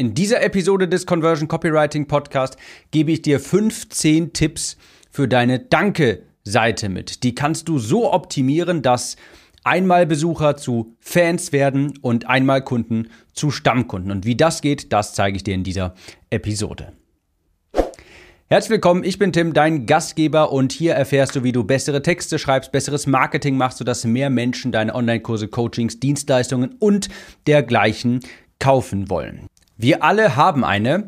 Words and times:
In 0.00 0.14
dieser 0.14 0.42
Episode 0.42 0.88
des 0.88 1.04
Conversion 1.04 1.46
Copywriting 1.46 2.06
Podcast 2.06 2.56
gebe 2.90 3.12
ich 3.12 3.20
dir 3.20 3.38
15 3.38 4.32
Tipps 4.32 4.78
für 5.10 5.28
deine 5.28 5.58
Danke-Seite 5.58 6.88
mit. 6.88 7.22
Die 7.22 7.34
kannst 7.34 7.68
du 7.68 7.78
so 7.78 8.10
optimieren, 8.10 8.80
dass 8.80 9.16
einmal 9.62 10.06
Besucher 10.06 10.56
zu 10.56 10.96
Fans 11.00 11.52
werden 11.52 11.98
und 12.00 12.30
einmal 12.30 12.64
Kunden 12.64 13.10
zu 13.34 13.50
Stammkunden. 13.50 14.10
Und 14.10 14.24
wie 14.24 14.36
das 14.36 14.62
geht, 14.62 14.90
das 14.90 15.12
zeige 15.12 15.36
ich 15.36 15.44
dir 15.44 15.52
in 15.52 15.64
dieser 15.64 15.94
Episode. 16.30 16.94
Herzlich 18.46 18.70
willkommen, 18.70 19.04
ich 19.04 19.18
bin 19.18 19.34
Tim, 19.34 19.52
dein 19.52 19.84
Gastgeber 19.84 20.50
und 20.50 20.72
hier 20.72 20.94
erfährst 20.94 21.36
du, 21.36 21.44
wie 21.44 21.52
du 21.52 21.62
bessere 21.62 22.00
Texte 22.00 22.38
schreibst, 22.38 22.72
besseres 22.72 23.06
Marketing 23.06 23.58
machst, 23.58 23.76
sodass 23.76 24.06
mehr 24.06 24.30
Menschen 24.30 24.72
deine 24.72 24.94
Online-Kurse, 24.94 25.48
Coachings, 25.48 26.00
Dienstleistungen 26.00 26.76
und 26.78 27.10
dergleichen 27.46 28.20
kaufen 28.58 29.10
wollen. 29.10 29.46
Wir 29.82 30.04
alle 30.04 30.36
haben 30.36 30.62
eine, 30.62 31.06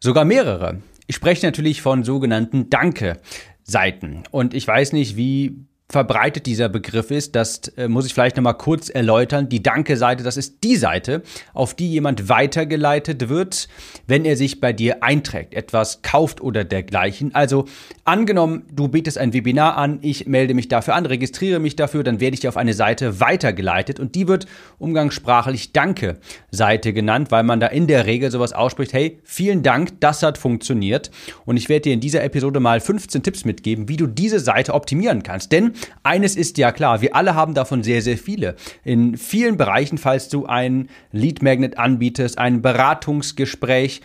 sogar 0.00 0.24
mehrere. 0.24 0.80
Ich 1.06 1.16
spreche 1.16 1.44
natürlich 1.44 1.82
von 1.82 2.02
sogenannten 2.02 2.70
Danke-Seiten. 2.70 4.22
Und 4.30 4.54
ich 4.54 4.66
weiß 4.66 4.94
nicht, 4.94 5.18
wie 5.18 5.66
verbreitet 5.88 6.46
dieser 6.46 6.68
Begriff 6.68 7.12
ist, 7.12 7.36
das 7.36 7.68
äh, 7.76 7.86
muss 7.86 8.06
ich 8.06 8.14
vielleicht 8.14 8.36
nochmal 8.36 8.58
kurz 8.58 8.88
erläutern. 8.88 9.48
Die 9.48 9.62
Danke-Seite, 9.62 10.24
das 10.24 10.36
ist 10.36 10.64
die 10.64 10.74
Seite, 10.74 11.22
auf 11.54 11.74
die 11.74 11.88
jemand 11.88 12.28
weitergeleitet 12.28 13.28
wird, 13.28 13.68
wenn 14.08 14.24
er 14.24 14.36
sich 14.36 14.60
bei 14.60 14.72
dir 14.72 15.04
einträgt, 15.04 15.54
etwas 15.54 16.02
kauft 16.02 16.40
oder 16.40 16.64
dergleichen. 16.64 17.34
Also 17.36 17.66
angenommen, 18.04 18.64
du 18.72 18.88
bietest 18.88 19.16
ein 19.16 19.32
Webinar 19.32 19.76
an, 19.76 20.00
ich 20.02 20.26
melde 20.26 20.54
mich 20.54 20.66
dafür 20.66 20.96
an, 20.96 21.06
registriere 21.06 21.60
mich 21.60 21.76
dafür, 21.76 22.02
dann 22.02 22.18
werde 22.18 22.36
ich 22.36 22.48
auf 22.48 22.56
eine 22.56 22.74
Seite 22.74 23.20
weitergeleitet 23.20 24.00
und 24.00 24.16
die 24.16 24.26
wird 24.26 24.46
umgangssprachlich 24.78 25.72
Danke-Seite 25.72 26.92
genannt, 26.94 27.30
weil 27.30 27.44
man 27.44 27.60
da 27.60 27.68
in 27.68 27.86
der 27.86 28.06
Regel 28.06 28.32
sowas 28.32 28.52
ausspricht, 28.52 28.92
hey, 28.92 29.20
vielen 29.22 29.62
Dank, 29.62 30.00
das 30.00 30.24
hat 30.24 30.36
funktioniert. 30.36 31.12
Und 31.44 31.56
ich 31.56 31.68
werde 31.68 31.82
dir 31.82 31.92
in 31.92 32.00
dieser 32.00 32.24
Episode 32.24 32.58
mal 32.58 32.80
15 32.80 33.22
Tipps 33.22 33.44
mitgeben, 33.44 33.88
wie 33.88 33.96
du 33.96 34.08
diese 34.08 34.40
Seite 34.40 34.74
optimieren 34.74 35.22
kannst. 35.22 35.52
Denn 35.52 35.75
eines 36.02 36.36
ist 36.36 36.58
ja 36.58 36.72
klar, 36.72 37.00
wir 37.00 37.14
alle 37.14 37.34
haben 37.34 37.54
davon 37.54 37.82
sehr, 37.82 38.02
sehr 38.02 38.18
viele. 38.18 38.56
In 38.84 39.16
vielen 39.16 39.56
Bereichen, 39.56 39.98
falls 39.98 40.28
du 40.28 40.46
ein 40.46 40.88
Lead 41.12 41.42
Magnet 41.42 41.78
anbietest, 41.78 42.38
ein 42.38 42.62
Beratungsgespräch, 42.62 44.02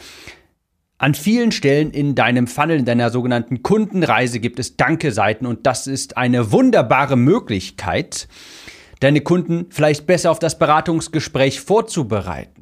an 0.97 1.15
vielen 1.15 1.51
Stellen 1.51 1.89
in 1.91 2.13
deinem 2.13 2.45
Funnel, 2.45 2.77
in 2.77 2.85
deiner 2.85 3.09
sogenannten 3.09 3.63
Kundenreise 3.63 4.39
gibt 4.39 4.59
es 4.59 4.77
Danke-Seiten 4.77 5.47
und 5.47 5.65
das 5.65 5.87
ist 5.87 6.15
eine 6.15 6.51
wunderbare 6.51 7.17
Möglichkeit, 7.17 8.27
deine 8.99 9.21
Kunden 9.21 9.65
vielleicht 9.71 10.05
besser 10.05 10.29
auf 10.29 10.37
das 10.37 10.59
Beratungsgespräch 10.59 11.59
vorzubereiten 11.59 12.60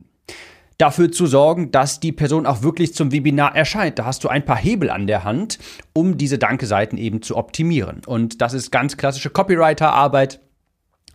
dafür 0.80 1.12
zu 1.12 1.28
sorgen, 1.28 1.72
dass 1.72 2.00
die 2.00 2.12
Person 2.12 2.48
auch 2.48 2.64
wirklich 2.64 2.96
zum 2.96 3.12
Webinar 3.12 3.56
erscheint. 3.56 4.00
Da 4.00 4.06
hast 4.06 4.24
du 4.24 4.30
ein 4.30 4.46
paar 4.46 4.58
Hebel 4.58 4.90
an 4.90 5.06
der 5.06 5.24
Hand, 5.24 5.60
um 5.94 6.18
diese 6.18 6.40
Danke-Seiten 6.40 6.98
eben 6.98 7.22
zu 7.22 7.38
optimieren. 7.38 8.02
Und 8.08 8.42
das 8.42 8.54
ist 8.54 8.72
ganz 8.72 8.98
klassische 8.98 9.30
Copywriter-Arbeit 9.30 10.40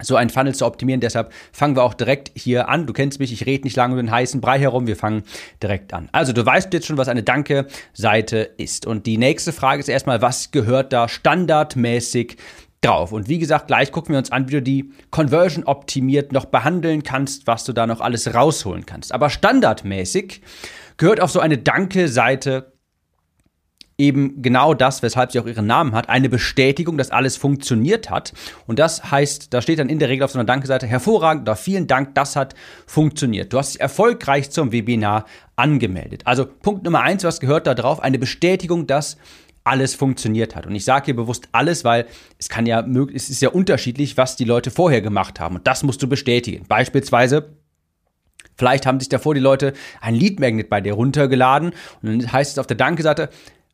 so 0.03 0.17
ein 0.17 0.29
Funnel 0.29 0.55
zu 0.55 0.67
optimieren. 0.67 1.01
Deshalb 1.01 1.33
fangen 1.53 1.77
wir 1.77 1.85
auch 1.85 1.95
direkt 1.95 2.33
hier 2.35 2.69
an. 2.69 2.87
Du 2.87 2.93
kennst 2.93 3.21
mich, 3.21 3.33
ich 3.33 3.47
rede 3.47 3.63
nicht 3.65 3.77
lange 3.77 3.95
über 3.95 4.03
den 4.03 4.11
heißen 4.11 4.41
Brei 4.41 4.59
herum. 4.59 4.87
Wir 4.87 4.97
fangen 4.97 5.23
direkt 5.63 5.95
an. 5.95 6.09
Also 6.11 6.33
du 6.33 6.45
weißt 6.45 6.73
jetzt 6.73 6.87
schon, 6.87 6.97
was 6.97 7.09
eine 7.09 7.23
Danke-Seite 7.23 8.39
ist. 8.57 8.87
Und 8.87 9.07
die 9.07 9.19
nächste 9.19 9.53
Frage 9.53 9.81
ist 9.81 9.89
erstmal, 9.89 10.21
was 10.21 10.51
gehört 10.51 10.93
da 10.93 11.09
standardmäßig 11.09 12.37
drauf. 12.85 13.13
Und 13.13 13.29
wie 13.29 13.39
gesagt, 13.39 13.67
gleich 13.67 13.93
gucken 13.93 14.13
wir 14.13 14.19
uns 14.19 14.33
an, 14.33 14.49
wie 14.49 14.53
du 14.53 14.63
die 14.63 14.93
Conversion 15.11 15.65
optimiert 15.65 16.33
noch 16.33 16.47
behandeln 16.47 17.03
kannst, 17.03 17.47
was 17.47 17.65
du 17.65 17.73
da 17.73 17.87
noch 17.87 18.01
alles 18.01 18.35
rausholen 18.35 18.87
kannst. 18.87 19.13
Aber 19.13 19.31
standardmäßig 19.31 20.43
gehört 20.97 21.21
auf 21.21 21.31
so 21.31 21.41
eine 21.41 21.59
Danke-Seite 21.59 22.73
eben 23.97 24.43
genau 24.43 24.75
das, 24.75 25.03
weshalb 25.03 25.31
sie 25.31 25.39
auch 25.39 25.47
ihren 25.47 25.67
Namen 25.67 25.93
hat, 25.95 26.09
eine 26.09 26.29
Bestätigung, 26.29 26.99
dass 26.99 27.11
alles 27.11 27.37
funktioniert 27.37 28.11
hat. 28.11 28.33
Und 28.67 28.79
das 28.79 29.11
heißt, 29.11 29.55
da 29.55 29.63
steht 29.63 29.79
dann 29.79 29.89
in 29.89 30.01
der 30.01 30.09
Regel 30.09 30.25
auf 30.25 30.33
so 30.33 30.39
einer 30.39 30.47
Danke-Seite 30.47 30.87
hervorragend 30.87 31.43
oder 31.43 31.55
vielen 31.55 31.87
Dank, 31.87 32.15
das 32.15 32.35
hat 32.35 32.55
funktioniert. 32.87 33.53
Du 33.53 33.59
hast 33.59 33.75
dich 33.75 33.81
erfolgreich 33.81 34.51
zum 34.51 34.73
Webinar 34.73 35.27
angemeldet. 35.55 36.23
Also 36.25 36.45
Punkt 36.47 36.83
Nummer 36.85 37.03
eins, 37.03 37.23
was 37.23 37.39
gehört 37.39 37.67
da 37.69 37.75
drauf? 37.75 38.01
Eine 38.01 38.19
Bestätigung, 38.19 38.89
dass 38.89 39.17
alles 39.65 39.95
funktioniert 39.95 40.55
hat. 40.55 40.67
Und 40.67 40.75
ich 40.75 40.85
sage 40.85 41.07
hier 41.07 41.17
bewusst 41.17 41.49
alles, 41.53 41.85
weil 41.85 42.07
es 42.39 42.49
kann 42.49 42.67
ja 42.67 42.85
es 43.15 43.31
ist 43.31 43.43
ja 43.43 43.49
unterschiedlich, 43.49 44.17
was 44.17 44.37
die 44.37 44.45
Leute 44.45 44.71
vorher 44.71 45.01
gemacht 45.01 45.41
haben. 45.41 45.57
Und 45.57 45.67
das 45.67 45.83
musst 45.83 46.03
du 46.03 46.09
bestätigen. 46.09 46.67
Beispielsweise 46.69 47.57
Vielleicht 48.57 48.87
haben 48.87 49.01
sich 49.01 49.09
davor 49.09 49.35
die 49.35 49.41
Leute 49.41 49.73
ein 50.01 50.15
Lead 50.15 50.39
Magnet 50.39 50.71
bei 50.71 50.81
dir 50.81 50.93
runtergeladen 50.93 51.73
und 52.03 52.23
dann 52.23 52.33
heißt 52.33 52.53
es 52.53 52.59
auf 52.59 52.69
der 52.69 52.77
Danke-Seite, 52.77 53.31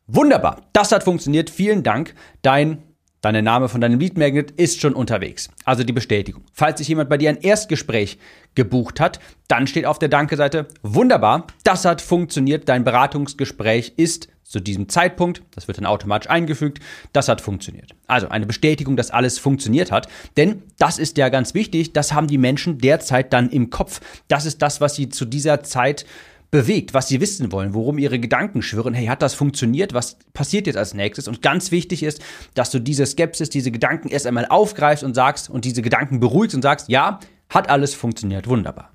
wunderbar, 0.06 0.62
das 0.72 0.90
hat 0.90 1.04
funktioniert, 1.04 1.50
vielen 1.50 1.82
Dank, 1.82 2.14
dein 2.40 2.82
Dein 3.22 3.44
Name 3.44 3.68
von 3.68 3.82
deinem 3.82 4.00
Lead 4.00 4.16
Magnet 4.16 4.52
ist 4.52 4.80
schon 4.80 4.94
unterwegs. 4.94 5.50
Also 5.66 5.84
die 5.84 5.92
Bestätigung. 5.92 6.42
Falls 6.54 6.78
sich 6.78 6.88
jemand 6.88 7.10
bei 7.10 7.18
dir 7.18 7.28
ein 7.28 7.36
Erstgespräch 7.36 8.18
gebucht 8.54 8.98
hat, 8.98 9.20
dann 9.46 9.66
steht 9.66 9.84
auf 9.84 9.98
der 9.98 10.08
Danke-Seite, 10.08 10.68
wunderbar, 10.82 11.46
das 11.62 11.84
hat 11.84 12.00
funktioniert, 12.00 12.68
dein 12.70 12.82
Beratungsgespräch 12.82 13.92
ist 13.96 14.28
zu 14.42 14.58
diesem 14.58 14.88
Zeitpunkt, 14.88 15.42
das 15.54 15.68
wird 15.68 15.78
dann 15.78 15.86
automatisch 15.86 16.30
eingefügt, 16.30 16.80
das 17.12 17.28
hat 17.28 17.42
funktioniert. 17.42 17.94
Also 18.06 18.28
eine 18.28 18.46
Bestätigung, 18.46 18.96
dass 18.96 19.10
alles 19.10 19.38
funktioniert 19.38 19.92
hat, 19.92 20.08
denn 20.38 20.62
das 20.78 20.98
ist 20.98 21.18
ja 21.18 21.28
ganz 21.28 21.52
wichtig, 21.52 21.92
das 21.92 22.14
haben 22.14 22.26
die 22.26 22.38
Menschen 22.38 22.78
derzeit 22.78 23.32
dann 23.34 23.50
im 23.50 23.68
Kopf. 23.68 24.00
Das 24.28 24.46
ist 24.46 24.62
das, 24.62 24.80
was 24.80 24.96
sie 24.96 25.10
zu 25.10 25.26
dieser 25.26 25.62
Zeit 25.62 26.06
bewegt, 26.50 26.94
was 26.94 27.08
sie 27.08 27.20
wissen 27.20 27.52
wollen, 27.52 27.74
worum 27.74 27.98
ihre 27.98 28.18
Gedanken 28.18 28.62
schwirren. 28.62 28.94
Hey, 28.94 29.06
hat 29.06 29.22
das 29.22 29.34
funktioniert? 29.34 29.94
Was 29.94 30.18
passiert 30.32 30.66
jetzt 30.66 30.76
als 30.76 30.94
nächstes? 30.94 31.28
Und 31.28 31.42
ganz 31.42 31.70
wichtig 31.70 32.02
ist, 32.02 32.20
dass 32.54 32.70
du 32.70 32.80
diese 32.80 33.06
Skepsis, 33.06 33.50
diese 33.50 33.70
Gedanken 33.70 34.08
erst 34.08 34.26
einmal 34.26 34.46
aufgreifst 34.46 35.04
und 35.04 35.14
sagst 35.14 35.48
und 35.48 35.64
diese 35.64 35.82
Gedanken 35.82 36.20
beruhigst 36.20 36.54
und 36.54 36.62
sagst, 36.62 36.88
ja, 36.88 37.20
hat 37.48 37.68
alles 37.68 37.94
funktioniert, 37.94 38.48
wunderbar. 38.48 38.92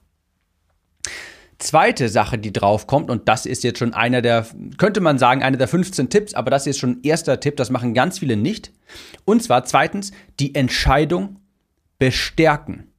Zweite 1.57 2.09
Sache, 2.09 2.37
die 2.37 2.51
drauf 2.51 2.85
kommt, 2.85 3.09
und 3.09 3.29
das 3.29 3.45
ist 3.45 3.63
jetzt 3.63 3.79
schon 3.79 3.93
einer 3.93 4.21
der, 4.21 4.45
könnte 4.77 4.99
man 4.99 5.17
sagen, 5.17 5.41
einer 5.41 5.55
der 5.55 5.69
15 5.69 6.09
Tipps, 6.09 6.33
aber 6.33 6.51
das 6.51 6.67
ist 6.67 6.77
schon 6.77 6.91
ein 6.91 6.99
erster 7.03 7.39
Tipp, 7.39 7.55
das 7.55 7.69
machen 7.69 7.93
ganz 7.93 8.19
viele 8.19 8.35
nicht. 8.35 8.73
Und 9.23 9.41
zwar 9.41 9.63
zweitens, 9.63 10.11
die 10.41 10.53
Entscheidung 10.53 11.39
bestärken. 11.97 12.91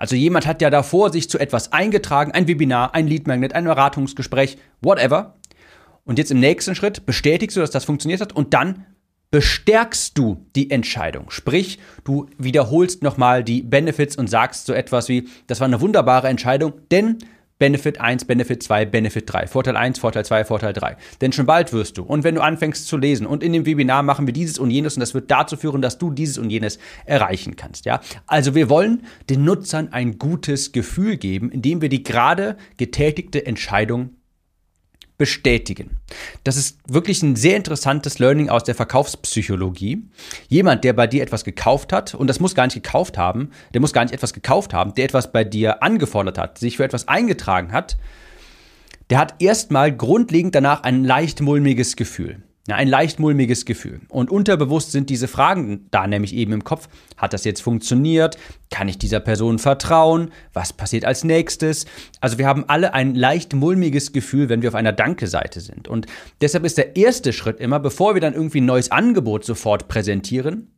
Also 0.00 0.16
jemand 0.16 0.46
hat 0.46 0.62
ja 0.62 0.70
davor 0.70 1.12
sich 1.12 1.28
zu 1.28 1.38
etwas 1.38 1.74
eingetragen, 1.74 2.32
ein 2.32 2.48
Webinar, 2.48 2.94
ein 2.94 3.06
Lead 3.06 3.26
Magnet, 3.26 3.54
ein 3.54 3.64
Beratungsgespräch, 3.64 4.56
whatever. 4.80 5.34
Und 6.04 6.18
jetzt 6.18 6.30
im 6.30 6.40
nächsten 6.40 6.74
Schritt 6.74 7.04
bestätigst 7.04 7.54
du, 7.54 7.60
dass 7.60 7.70
das 7.70 7.84
funktioniert 7.84 8.22
hat 8.22 8.32
und 8.32 8.54
dann 8.54 8.86
bestärkst 9.30 10.16
du 10.16 10.46
die 10.56 10.70
Entscheidung. 10.70 11.30
Sprich, 11.30 11.80
du 12.02 12.30
wiederholst 12.38 13.02
nochmal 13.02 13.44
die 13.44 13.60
Benefits 13.60 14.16
und 14.16 14.30
sagst 14.30 14.64
so 14.64 14.72
etwas 14.72 15.10
wie, 15.10 15.28
das 15.48 15.60
war 15.60 15.66
eine 15.66 15.82
wunderbare 15.82 16.28
Entscheidung, 16.28 16.72
denn 16.90 17.18
Benefit 17.60 18.00
1, 18.00 18.24
Benefit 18.24 18.62
2, 18.62 18.86
Benefit 18.86 19.32
3. 19.32 19.46
Vorteil 19.46 19.76
1, 19.76 19.98
Vorteil 19.98 20.24
2, 20.24 20.46
Vorteil 20.46 20.72
3. 20.72 20.96
Denn 21.20 21.30
schon 21.30 21.44
bald 21.44 21.74
wirst 21.74 21.98
du. 21.98 22.02
Und 22.02 22.24
wenn 22.24 22.34
du 22.34 22.40
anfängst 22.40 22.88
zu 22.88 22.96
lesen 22.96 23.26
und 23.26 23.44
in 23.44 23.52
dem 23.52 23.66
Webinar 23.66 24.02
machen 24.02 24.26
wir 24.26 24.32
dieses 24.32 24.58
und 24.58 24.70
jenes 24.70 24.96
und 24.96 25.00
das 25.00 25.12
wird 25.12 25.30
dazu 25.30 25.58
führen, 25.58 25.82
dass 25.82 25.98
du 25.98 26.10
dieses 26.10 26.38
und 26.38 26.48
jenes 26.48 26.78
erreichen 27.04 27.56
kannst. 27.56 27.84
Ja? 27.84 28.00
Also 28.26 28.54
wir 28.54 28.70
wollen 28.70 29.02
den 29.28 29.44
Nutzern 29.44 29.92
ein 29.92 30.18
gutes 30.18 30.72
Gefühl 30.72 31.18
geben, 31.18 31.52
indem 31.52 31.82
wir 31.82 31.90
die 31.90 32.02
gerade 32.02 32.56
getätigte 32.78 33.44
Entscheidung 33.44 34.10
bestätigen. 35.20 35.98
Das 36.44 36.56
ist 36.56 36.78
wirklich 36.88 37.22
ein 37.22 37.36
sehr 37.36 37.54
interessantes 37.54 38.18
Learning 38.18 38.48
aus 38.48 38.64
der 38.64 38.74
Verkaufspsychologie. 38.74 40.02
Jemand, 40.48 40.82
der 40.82 40.94
bei 40.94 41.06
dir 41.06 41.22
etwas 41.22 41.44
gekauft 41.44 41.92
hat, 41.92 42.14
und 42.14 42.26
das 42.26 42.40
muss 42.40 42.54
gar 42.54 42.64
nicht 42.64 42.82
gekauft 42.82 43.18
haben, 43.18 43.50
der 43.74 43.82
muss 43.82 43.92
gar 43.92 44.02
nicht 44.02 44.14
etwas 44.14 44.32
gekauft 44.32 44.72
haben, 44.72 44.94
der 44.94 45.04
etwas 45.04 45.30
bei 45.30 45.44
dir 45.44 45.82
angefordert 45.82 46.38
hat, 46.38 46.56
sich 46.56 46.78
für 46.78 46.84
etwas 46.84 47.06
eingetragen 47.06 47.70
hat, 47.70 47.98
der 49.10 49.18
hat 49.18 49.34
erstmal 49.40 49.94
grundlegend 49.94 50.54
danach 50.54 50.84
ein 50.84 51.04
leicht 51.04 51.42
mulmiges 51.42 51.96
Gefühl. 51.96 52.42
Ja, 52.70 52.76
ein 52.76 52.86
leicht 52.86 53.18
mulmiges 53.18 53.64
Gefühl. 53.64 54.00
Und 54.10 54.30
unterbewusst 54.30 54.92
sind 54.92 55.10
diese 55.10 55.26
Fragen 55.26 55.88
da 55.90 56.06
nämlich 56.06 56.32
eben 56.32 56.52
im 56.52 56.62
Kopf. 56.62 56.88
Hat 57.16 57.32
das 57.32 57.42
jetzt 57.42 57.62
funktioniert? 57.62 58.38
Kann 58.70 58.86
ich 58.86 58.96
dieser 58.96 59.18
Person 59.18 59.58
vertrauen? 59.58 60.30
Was 60.52 60.72
passiert 60.72 61.04
als 61.04 61.24
nächstes? 61.24 61.86
Also 62.20 62.38
wir 62.38 62.46
haben 62.46 62.64
alle 62.68 62.94
ein 62.94 63.16
leicht 63.16 63.54
mulmiges 63.54 64.12
Gefühl, 64.12 64.48
wenn 64.48 64.62
wir 64.62 64.68
auf 64.68 64.76
einer 64.76 64.92
Danke-Seite 64.92 65.58
sind. 65.60 65.88
Und 65.88 66.06
deshalb 66.42 66.64
ist 66.64 66.78
der 66.78 66.94
erste 66.94 67.32
Schritt 67.32 67.58
immer, 67.58 67.80
bevor 67.80 68.14
wir 68.14 68.20
dann 68.20 68.34
irgendwie 68.34 68.60
ein 68.60 68.66
neues 68.66 68.92
Angebot 68.92 69.44
sofort 69.44 69.88
präsentieren, 69.88 70.70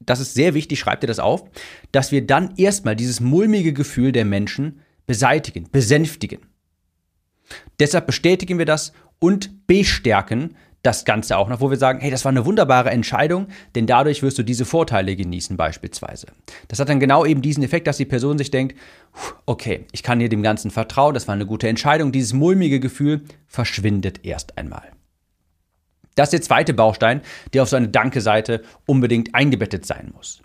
das 0.00 0.20
ist 0.20 0.34
sehr 0.34 0.52
wichtig, 0.52 0.80
schreibt 0.80 1.02
ihr 1.02 1.08
das 1.08 1.18
auf, 1.18 1.44
dass 1.92 2.12
wir 2.12 2.26
dann 2.26 2.56
erstmal 2.58 2.94
dieses 2.94 3.20
mulmige 3.20 3.72
Gefühl 3.72 4.12
der 4.12 4.26
Menschen 4.26 4.82
beseitigen, 5.06 5.66
besänftigen. 5.72 6.40
Deshalb 7.78 8.06
bestätigen 8.06 8.58
wir 8.58 8.66
das 8.66 8.92
und 9.18 9.66
bestärken 9.66 10.56
das 10.84 11.04
Ganze 11.04 11.38
auch 11.38 11.48
noch, 11.48 11.60
wo 11.60 11.70
wir 11.70 11.78
sagen, 11.78 12.00
hey, 12.00 12.10
das 12.10 12.24
war 12.24 12.30
eine 12.30 12.44
wunderbare 12.44 12.90
Entscheidung, 12.90 13.48
denn 13.74 13.86
dadurch 13.86 14.22
wirst 14.22 14.38
du 14.38 14.42
diese 14.42 14.64
Vorteile 14.64 15.16
genießen 15.16 15.56
beispielsweise. 15.56 16.26
Das 16.68 16.78
hat 16.78 16.88
dann 16.88 17.00
genau 17.00 17.24
eben 17.24 17.42
diesen 17.42 17.64
Effekt, 17.64 17.86
dass 17.86 17.96
die 17.96 18.04
Person 18.04 18.38
sich 18.38 18.50
denkt, 18.50 18.76
okay, 19.46 19.86
ich 19.92 20.02
kann 20.02 20.20
hier 20.20 20.28
dem 20.28 20.42
Ganzen 20.42 20.70
vertrauen, 20.70 21.14
das 21.14 21.26
war 21.26 21.34
eine 21.34 21.46
gute 21.46 21.68
Entscheidung, 21.68 22.12
dieses 22.12 22.34
mulmige 22.34 22.80
Gefühl 22.80 23.22
verschwindet 23.46 24.24
erst 24.24 24.58
einmal. 24.58 24.92
Das 26.16 26.28
ist 26.28 26.32
der 26.34 26.42
zweite 26.42 26.74
Baustein, 26.74 27.22
der 27.52 27.62
auf 27.62 27.68
so 27.68 27.76
eine 27.76 27.88
Danke-Seite 27.88 28.62
unbedingt 28.86 29.34
eingebettet 29.34 29.86
sein 29.86 30.12
muss. 30.14 30.42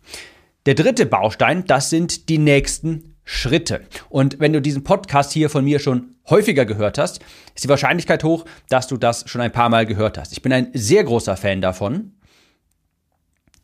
Der 0.66 0.74
dritte 0.74 1.06
Baustein, 1.06 1.66
das 1.66 1.90
sind 1.90 2.30
die 2.30 2.38
nächsten 2.38 3.16
Schritte. 3.32 3.82
Und 4.10 4.40
wenn 4.40 4.54
du 4.54 4.60
diesen 4.60 4.84
Podcast 4.84 5.32
hier 5.34 5.52
von 5.52 5.64
mir 5.64 5.78
schon 5.78 6.16
häufiger 6.32 6.66
gehört 6.66 6.98
hast, 6.98 7.22
ist 7.54 7.64
die 7.64 7.70
Wahrscheinlichkeit 7.70 8.24
hoch, 8.24 8.44
dass 8.70 8.88
du 8.88 8.98
das 8.98 9.30
schon 9.30 9.40
ein 9.40 9.52
paar 9.52 9.70
Mal 9.70 9.86
gehört 9.86 10.18
hast. 10.18 10.32
Ich 10.32 10.42
bin 10.42 10.52
ein 10.52 10.72
sehr 10.74 11.04
großer 11.04 11.38
Fan 11.38 11.62
davon, 11.62 12.16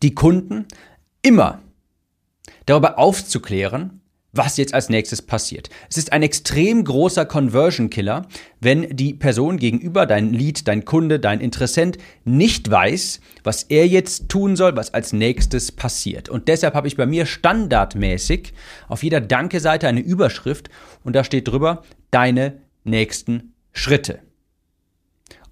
die 0.03 0.13
Kunden 0.13 0.67
immer 1.23 1.63
darüber 2.67 2.99
aufzuklären, 2.99 4.01
was 4.35 4.57
jetzt 4.57 4.73
als 4.73 4.89
nächstes 4.89 5.21
passiert. 5.21 5.69
Es 5.89 5.97
ist 5.97 6.11
ein 6.11 6.23
extrem 6.23 6.83
großer 6.83 7.25
Conversion 7.25 7.89
Killer, 7.89 8.27
wenn 8.59 8.95
die 8.95 9.13
Person 9.13 9.57
gegenüber, 9.57 10.05
dein 10.05 10.33
Lead, 10.33 10.67
dein 10.67 10.85
Kunde, 10.85 11.19
dein 11.19 11.39
Interessent 11.39 11.97
nicht 12.23 12.69
weiß, 12.69 13.19
was 13.43 13.63
er 13.63 13.87
jetzt 13.87 14.29
tun 14.29 14.55
soll, 14.55 14.75
was 14.75 14.93
als 14.93 15.13
nächstes 15.13 15.71
passiert. 15.71 16.29
Und 16.29 16.47
deshalb 16.47 16.73
habe 16.73 16.87
ich 16.87 16.97
bei 16.97 17.05
mir 17.05 17.25
standardmäßig 17.25 18.53
auf 18.87 19.03
jeder 19.03 19.21
Danke-Seite 19.21 19.87
eine 19.87 20.01
Überschrift 20.01 20.69
und 21.03 21.15
da 21.15 21.23
steht 21.23 21.47
drüber 21.47 21.83
deine 22.11 22.61
nächsten 22.83 23.53
Schritte. 23.71 24.19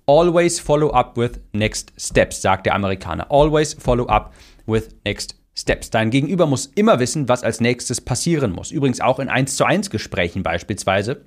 Always 0.06 0.60
follow 0.60 0.92
up 0.92 1.18
with 1.18 1.40
next 1.54 1.94
steps, 1.98 2.42
sagt 2.42 2.66
der 2.66 2.76
Amerikaner. 2.76 3.32
Always 3.32 3.74
follow 3.74 4.06
up 4.08 4.34
with 4.66 4.90
next 5.06 5.32
steps. 5.32 5.43
Steps. 5.56 5.90
Dein 5.90 6.10
Gegenüber 6.10 6.48
muss 6.48 6.66
immer 6.66 7.00
wissen, 7.00 7.30
was 7.30 7.44
als 7.44 7.62
nächstes 7.62 8.02
passieren 8.02 8.52
muss. 8.52 8.72
Übrigens 8.72 9.02
auch 9.02 9.20
in 9.20 9.30
1 9.30 9.56
zu 9.56 9.66
1 9.66 9.90
Gesprächen 9.90 10.44
beispielsweise. 10.44 11.26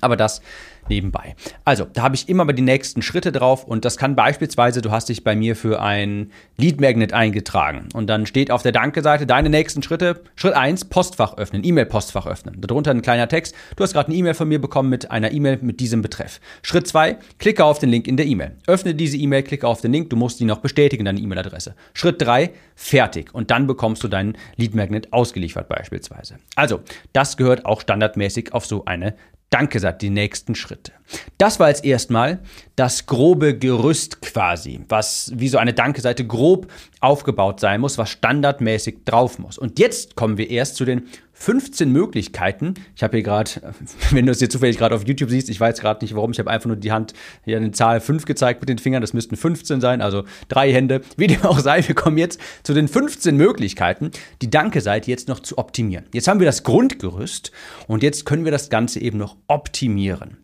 Aber 0.00 0.16
das 0.16 0.42
nebenbei. 0.88 1.34
Also, 1.64 1.86
da 1.92 2.02
habe 2.02 2.14
ich 2.14 2.28
immer 2.28 2.44
mal 2.44 2.52
die 2.52 2.62
nächsten 2.62 3.02
Schritte 3.02 3.32
drauf 3.32 3.64
und 3.64 3.84
das 3.84 3.96
kann 3.96 4.16
beispielsweise, 4.16 4.82
du 4.82 4.90
hast 4.90 5.08
dich 5.08 5.24
bei 5.24 5.36
mir 5.36 5.56
für 5.56 5.80
ein 5.80 6.30
Lead 6.56 6.80
Magnet 6.80 7.12
eingetragen 7.12 7.88
und 7.94 8.08
dann 8.08 8.26
steht 8.26 8.50
auf 8.50 8.62
der 8.62 8.72
Danke-Seite 8.72 9.26
deine 9.26 9.48
nächsten 9.48 9.82
Schritte. 9.82 10.22
Schritt 10.36 10.54
1, 10.54 10.86
Postfach 10.86 11.36
öffnen, 11.36 11.64
E-Mail-Postfach 11.64 12.26
öffnen. 12.26 12.60
Darunter 12.60 12.90
ein 12.90 13.02
kleiner 13.02 13.28
Text. 13.28 13.54
Du 13.76 13.82
hast 13.82 13.92
gerade 13.92 14.08
eine 14.08 14.16
E-Mail 14.16 14.34
von 14.34 14.48
mir 14.48 14.60
bekommen 14.60 14.90
mit 14.90 15.10
einer 15.10 15.32
E-Mail 15.32 15.58
mit 15.62 15.80
diesem 15.80 16.02
Betreff. 16.02 16.40
Schritt 16.62 16.86
2, 16.86 17.18
klicke 17.38 17.64
auf 17.64 17.78
den 17.78 17.88
Link 17.88 18.06
in 18.06 18.16
der 18.16 18.26
E-Mail. 18.26 18.52
Öffne 18.66 18.94
diese 18.94 19.16
E-Mail, 19.16 19.42
klicke 19.42 19.66
auf 19.66 19.80
den 19.80 19.92
Link, 19.92 20.10
du 20.10 20.16
musst 20.16 20.40
die 20.40 20.44
noch 20.44 20.58
bestätigen, 20.58 21.04
deine 21.04 21.20
E-Mail-Adresse. 21.20 21.74
Schritt 21.94 22.20
3, 22.20 22.50
fertig. 22.76 23.34
Und 23.34 23.50
dann 23.50 23.66
bekommst 23.66 24.02
du 24.04 24.08
deinen 24.08 24.36
Lead 24.56 24.74
Magnet 24.74 25.12
ausgeliefert 25.12 25.68
beispielsweise. 25.68 26.36
Also, 26.56 26.80
das 27.12 27.36
gehört 27.36 27.64
auch 27.64 27.80
standardmäßig 27.80 28.52
auf 28.52 28.66
so 28.66 28.84
eine 28.84 29.14
Danke 29.54 29.78
sagt 29.78 30.02
die 30.02 30.10
nächsten 30.10 30.56
Schritte. 30.56 30.90
Das 31.38 31.60
war 31.60 31.68
jetzt 31.68 31.84
erstmal 31.84 32.40
das 32.74 33.06
grobe 33.06 33.56
Gerüst 33.56 34.20
quasi, 34.20 34.80
was 34.88 35.30
wie 35.36 35.46
so 35.46 35.58
eine 35.58 35.72
Danke-Seite 35.72 36.26
grob 36.26 36.66
aufgebaut 36.98 37.60
sein 37.60 37.80
muss, 37.80 37.96
was 37.96 38.10
standardmäßig 38.10 39.04
drauf 39.04 39.38
muss. 39.38 39.56
Und 39.56 39.78
jetzt 39.78 40.16
kommen 40.16 40.38
wir 40.38 40.50
erst 40.50 40.74
zu 40.74 40.84
den 40.84 41.04
15 41.34 41.90
Möglichkeiten. 41.90 42.74
Ich 42.96 43.02
habe 43.02 43.16
hier 43.16 43.24
gerade, 43.24 43.50
wenn 44.10 44.26
du 44.26 44.32
es 44.32 44.38
hier 44.38 44.48
zufällig 44.48 44.78
gerade 44.78 44.94
auf 44.94 45.06
YouTube 45.06 45.30
siehst, 45.30 45.50
ich 45.50 45.60
weiß 45.60 45.80
gerade 45.80 46.04
nicht 46.04 46.14
warum, 46.14 46.30
ich 46.30 46.38
habe 46.38 46.50
einfach 46.50 46.68
nur 46.68 46.76
die 46.76 46.92
Hand 46.92 47.12
hier 47.44 47.56
eine 47.56 47.72
Zahl 47.72 48.00
5 48.00 48.24
gezeigt 48.24 48.60
mit 48.60 48.68
den 48.68 48.78
Fingern, 48.78 49.00
das 49.00 49.12
müssten 49.12 49.36
15 49.36 49.80
sein, 49.80 50.00
also 50.00 50.24
drei 50.48 50.72
Hände. 50.72 51.02
Wie 51.16 51.26
dem 51.26 51.42
auch 51.42 51.58
sei, 51.58 51.86
wir 51.86 51.94
kommen 51.94 52.18
jetzt 52.18 52.40
zu 52.62 52.72
den 52.72 52.88
15 52.88 53.36
Möglichkeiten, 53.36 54.10
die 54.42 54.50
Danke-Seite 54.50 55.10
jetzt 55.10 55.28
noch 55.28 55.40
zu 55.40 55.58
optimieren. 55.58 56.06
Jetzt 56.14 56.28
haben 56.28 56.40
wir 56.40 56.46
das 56.46 56.62
Grundgerüst 56.62 57.52
und 57.88 58.02
jetzt 58.02 58.24
können 58.24 58.44
wir 58.44 58.52
das 58.52 58.70
Ganze 58.70 59.00
eben 59.00 59.18
noch 59.18 59.36
optimieren. 59.48 60.38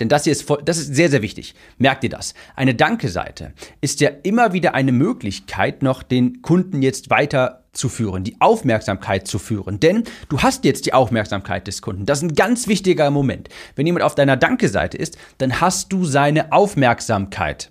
Denn 0.00 0.08
das 0.08 0.24
hier 0.24 0.32
ist, 0.32 0.42
voll, 0.42 0.62
das 0.64 0.78
ist 0.78 0.94
sehr, 0.94 1.10
sehr 1.10 1.22
wichtig. 1.22 1.54
Merkt 1.76 2.04
ihr 2.04 2.10
das? 2.10 2.34
Eine 2.54 2.74
Danke-Seite 2.74 3.52
ist 3.80 4.00
ja 4.00 4.10
immer 4.22 4.52
wieder 4.52 4.74
eine 4.74 4.92
Möglichkeit, 4.92 5.82
noch 5.82 6.02
den 6.02 6.40
Kunden 6.42 6.82
jetzt 6.82 7.10
weiter 7.10 7.57
zu 7.72 7.88
führen, 7.88 8.24
die 8.24 8.40
Aufmerksamkeit 8.40 9.26
zu 9.26 9.38
führen. 9.38 9.80
Denn 9.80 10.04
du 10.28 10.40
hast 10.40 10.64
jetzt 10.64 10.86
die 10.86 10.94
Aufmerksamkeit 10.94 11.66
des 11.66 11.82
Kunden. 11.82 12.06
Das 12.06 12.18
ist 12.18 12.24
ein 12.24 12.34
ganz 12.34 12.66
wichtiger 12.66 13.10
Moment. 13.10 13.48
Wenn 13.76 13.86
jemand 13.86 14.04
auf 14.04 14.14
deiner 14.14 14.36
Danke-Seite 14.36 14.96
ist, 14.96 15.18
dann 15.38 15.60
hast 15.60 15.92
du 15.92 16.04
seine 16.04 16.52
Aufmerksamkeit. 16.52 17.70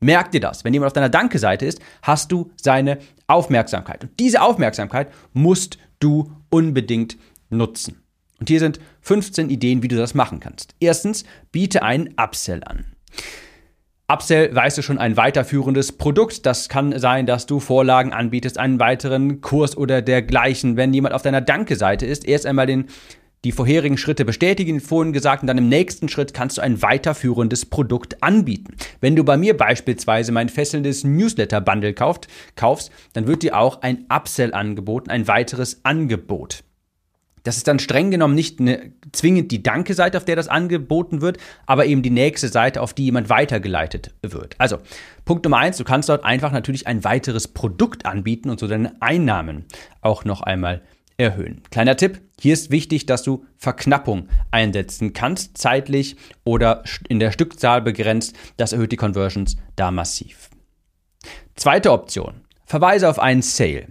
Merk 0.00 0.30
dir 0.30 0.40
das. 0.40 0.64
Wenn 0.64 0.72
jemand 0.72 0.88
auf 0.88 0.94
deiner 0.94 1.10
Danke-Seite 1.10 1.66
ist, 1.66 1.80
hast 2.02 2.32
du 2.32 2.50
seine 2.56 2.98
Aufmerksamkeit. 3.26 4.02
Und 4.04 4.18
diese 4.18 4.40
Aufmerksamkeit 4.40 5.12
musst 5.32 5.78
du 5.98 6.32
unbedingt 6.48 7.18
nutzen. 7.50 8.02
Und 8.38 8.48
hier 8.48 8.60
sind 8.60 8.80
15 9.02 9.50
Ideen, 9.50 9.82
wie 9.82 9.88
du 9.88 9.96
das 9.96 10.14
machen 10.14 10.40
kannst. 10.40 10.74
Erstens, 10.80 11.24
biete 11.52 11.82
einen 11.82 12.14
Upsell 12.16 12.64
an. 12.64 12.86
Upsell, 14.10 14.52
weißt 14.52 14.76
du 14.76 14.82
schon, 14.82 14.98
ein 14.98 15.16
weiterführendes 15.16 15.92
Produkt. 15.92 16.44
Das 16.44 16.68
kann 16.68 16.98
sein, 16.98 17.26
dass 17.26 17.46
du 17.46 17.60
Vorlagen 17.60 18.12
anbietest, 18.12 18.58
einen 18.58 18.80
weiteren 18.80 19.40
Kurs 19.40 19.76
oder 19.76 20.02
dergleichen. 20.02 20.76
Wenn 20.76 20.92
jemand 20.92 21.14
auf 21.14 21.22
deiner 21.22 21.40
Danke-Seite 21.40 22.06
ist, 22.06 22.26
erst 22.26 22.44
einmal 22.44 22.66
den, 22.66 22.86
die 23.44 23.52
vorherigen 23.52 23.96
Schritte 23.96 24.24
bestätigen, 24.24 24.80
vorhin 24.80 25.12
gesagt, 25.12 25.44
und 25.44 25.46
dann 25.46 25.58
im 25.58 25.68
nächsten 25.68 26.08
Schritt 26.08 26.34
kannst 26.34 26.58
du 26.58 26.62
ein 26.62 26.82
weiterführendes 26.82 27.66
Produkt 27.66 28.20
anbieten. 28.20 28.74
Wenn 29.00 29.14
du 29.14 29.22
bei 29.22 29.36
mir 29.36 29.56
beispielsweise 29.56 30.32
mein 30.32 30.48
fesselndes 30.48 31.04
Newsletter-Bundle 31.04 31.94
kaufst, 31.94 32.90
dann 33.12 33.28
wird 33.28 33.44
dir 33.44 33.56
auch 33.56 33.82
ein 33.82 34.06
Upsell 34.08 34.54
angeboten, 34.54 35.10
ein 35.10 35.28
weiteres 35.28 35.84
Angebot. 35.84 36.64
Das 37.42 37.56
ist 37.56 37.68
dann 37.68 37.78
streng 37.78 38.10
genommen 38.10 38.34
nicht 38.34 38.60
eine, 38.60 38.92
zwingend 39.12 39.50
die 39.50 39.62
Danke-Seite, 39.62 40.18
auf 40.18 40.24
der 40.24 40.36
das 40.36 40.48
angeboten 40.48 41.20
wird, 41.20 41.38
aber 41.66 41.86
eben 41.86 42.02
die 42.02 42.10
nächste 42.10 42.48
Seite, 42.48 42.82
auf 42.82 42.94
die 42.94 43.04
jemand 43.04 43.28
weitergeleitet 43.28 44.14
wird. 44.22 44.54
Also, 44.58 44.78
Punkt 45.24 45.44
Nummer 45.44 45.58
eins, 45.58 45.76
du 45.76 45.84
kannst 45.84 46.08
dort 46.08 46.24
einfach 46.24 46.52
natürlich 46.52 46.86
ein 46.86 47.04
weiteres 47.04 47.48
Produkt 47.48 48.06
anbieten 48.06 48.50
und 48.50 48.60
so 48.60 48.66
deine 48.66 49.00
Einnahmen 49.00 49.64
auch 50.00 50.24
noch 50.24 50.42
einmal 50.42 50.82
erhöhen. 51.16 51.62
Kleiner 51.70 51.96
Tipp, 51.96 52.20
hier 52.40 52.54
ist 52.54 52.70
wichtig, 52.70 53.06
dass 53.06 53.22
du 53.22 53.44
Verknappung 53.58 54.28
einsetzen 54.50 55.12
kannst, 55.12 55.58
zeitlich 55.58 56.16
oder 56.44 56.82
in 57.08 57.18
der 57.18 57.30
Stückzahl 57.30 57.82
begrenzt. 57.82 58.34
Das 58.56 58.72
erhöht 58.72 58.92
die 58.92 58.96
Conversions 58.96 59.56
da 59.76 59.90
massiv. 59.90 60.48
Zweite 61.54 61.92
Option, 61.92 62.40
verweise 62.64 63.08
auf 63.08 63.18
einen 63.18 63.42
Sale. 63.42 63.88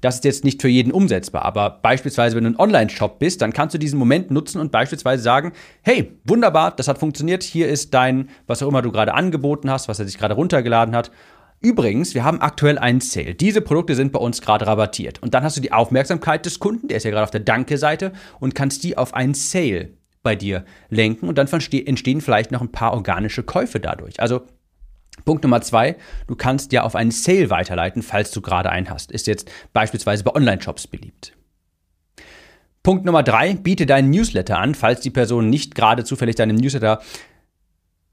Das 0.00 0.16
ist 0.16 0.24
jetzt 0.24 0.44
nicht 0.44 0.60
für 0.60 0.68
jeden 0.68 0.92
umsetzbar, 0.92 1.44
aber 1.44 1.70
beispielsweise, 1.82 2.36
wenn 2.36 2.44
du 2.44 2.50
ein 2.50 2.58
Online-Shop 2.58 3.18
bist, 3.18 3.40
dann 3.40 3.52
kannst 3.52 3.74
du 3.74 3.78
diesen 3.78 3.98
Moment 3.98 4.30
nutzen 4.30 4.60
und 4.60 4.70
beispielsweise 4.70 5.22
sagen, 5.22 5.52
hey, 5.82 6.12
wunderbar, 6.24 6.72
das 6.76 6.88
hat 6.88 6.98
funktioniert, 6.98 7.42
hier 7.42 7.68
ist 7.68 7.94
dein, 7.94 8.28
was 8.46 8.62
auch 8.62 8.68
immer 8.68 8.82
du 8.82 8.92
gerade 8.92 9.14
angeboten 9.14 9.70
hast, 9.70 9.88
was 9.88 9.98
er 9.98 10.06
sich 10.06 10.18
gerade 10.18 10.34
runtergeladen 10.34 10.94
hat. 10.94 11.10
Übrigens, 11.60 12.14
wir 12.14 12.24
haben 12.24 12.40
aktuell 12.40 12.76
einen 12.76 13.00
Sale. 13.00 13.34
Diese 13.34 13.60
Produkte 13.60 13.94
sind 13.94 14.12
bei 14.12 14.18
uns 14.18 14.42
gerade 14.42 14.66
rabattiert. 14.66 15.22
Und 15.22 15.32
dann 15.32 15.44
hast 15.44 15.56
du 15.56 15.60
die 15.60 15.72
Aufmerksamkeit 15.72 16.44
des 16.44 16.58
Kunden, 16.58 16.88
der 16.88 16.96
ist 16.96 17.04
ja 17.04 17.10
gerade 17.10 17.22
auf 17.22 17.30
der 17.30 17.40
Danke-Seite, 17.40 18.12
und 18.40 18.54
kannst 18.56 18.82
die 18.82 18.98
auf 18.98 19.14
einen 19.14 19.34
Sale 19.34 19.90
bei 20.22 20.36
dir 20.36 20.64
lenken 20.88 21.28
und 21.28 21.38
dann 21.38 21.48
entstehen 21.48 22.20
vielleicht 22.20 22.52
noch 22.52 22.60
ein 22.60 22.72
paar 22.72 22.92
organische 22.92 23.42
Käufe 23.42 23.80
dadurch. 23.80 24.20
Also 24.20 24.42
Punkt 25.24 25.44
Nummer 25.44 25.60
zwei, 25.60 25.96
du 26.26 26.34
kannst 26.34 26.72
ja 26.72 26.82
auf 26.82 26.96
einen 26.96 27.10
Sale 27.10 27.50
weiterleiten, 27.50 28.02
falls 28.02 28.30
du 28.30 28.40
gerade 28.40 28.70
einen 28.70 28.90
hast. 28.90 29.12
Ist 29.12 29.26
jetzt 29.26 29.50
beispielsweise 29.72 30.24
bei 30.24 30.34
Online-Shops 30.34 30.86
beliebt. 30.86 31.36
Punkt 32.82 33.04
Nummer 33.04 33.22
drei, 33.22 33.54
biete 33.54 33.86
deinen 33.86 34.10
Newsletter 34.10 34.58
an, 34.58 34.74
falls 34.74 35.00
die 35.00 35.10
Person 35.10 35.48
nicht 35.48 35.74
gerade 35.74 36.02
zufällig 36.02 36.34
deinem 36.34 36.56
Newsletter 36.56 37.00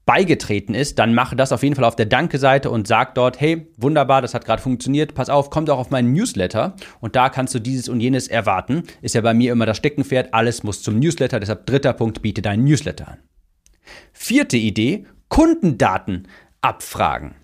beigetreten 0.06 0.74
ist, 0.74 0.98
dann 0.98 1.14
mache 1.14 1.36
das 1.36 1.52
auf 1.52 1.62
jeden 1.62 1.76
Fall 1.76 1.84
auf 1.84 1.94
der 1.94 2.06
Danke-Seite 2.06 2.70
und 2.70 2.88
sag 2.88 3.14
dort, 3.14 3.40
hey, 3.40 3.68
wunderbar, 3.76 4.22
das 4.22 4.34
hat 4.34 4.44
gerade 4.44 4.60
funktioniert, 4.60 5.14
pass 5.14 5.28
auf, 5.28 5.50
kommt 5.50 5.70
auch 5.70 5.78
auf 5.78 5.90
meinen 5.90 6.12
Newsletter 6.12 6.74
und 7.00 7.14
da 7.14 7.28
kannst 7.28 7.54
du 7.54 7.60
dieses 7.60 7.88
und 7.88 8.00
jenes 8.00 8.26
erwarten. 8.26 8.82
Ist 9.02 9.14
ja 9.14 9.20
bei 9.20 9.34
mir 9.34 9.52
immer 9.52 9.66
das 9.66 9.76
Steckenpferd, 9.76 10.34
alles 10.34 10.64
muss 10.64 10.82
zum 10.82 10.98
Newsletter, 10.98 11.38
deshalb 11.38 11.66
dritter 11.66 11.92
Punkt, 11.92 12.22
biete 12.22 12.42
deinen 12.42 12.64
Newsletter 12.64 13.06
an. 13.06 13.18
Vierte 14.12 14.56
Idee, 14.56 15.06
Kundendaten 15.28 16.26
abfragen. 16.62 17.34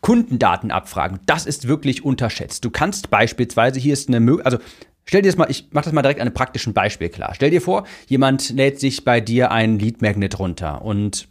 Kundendaten 0.00 0.70
abfragen, 0.70 1.20
das 1.26 1.46
ist 1.46 1.66
wirklich 1.66 2.04
unterschätzt. 2.04 2.64
Du 2.64 2.70
kannst 2.70 3.10
beispielsweise, 3.10 3.80
hier 3.80 3.92
ist 3.92 4.08
eine 4.08 4.20
Möglichkeit, 4.20 4.52
also 4.52 4.64
Stell 5.06 5.22
dir 5.22 5.28
das 5.28 5.36
mal, 5.36 5.50
ich 5.50 5.68
mache 5.72 5.84
das 5.84 5.92
mal 5.92 6.02
direkt 6.02 6.20
an 6.20 6.28
einem 6.28 6.34
praktischen 6.34 6.72
Beispiel 6.72 7.10
klar. 7.10 7.34
Stell 7.34 7.50
dir 7.50 7.60
vor, 7.60 7.86
jemand 8.06 8.50
lädt 8.50 8.80
sich 8.80 9.04
bei 9.04 9.20
dir 9.20 9.50
ein 9.50 9.78
Lead 9.78 10.00
Magnet 10.00 10.38
runter 10.38 10.82
und 10.82 11.28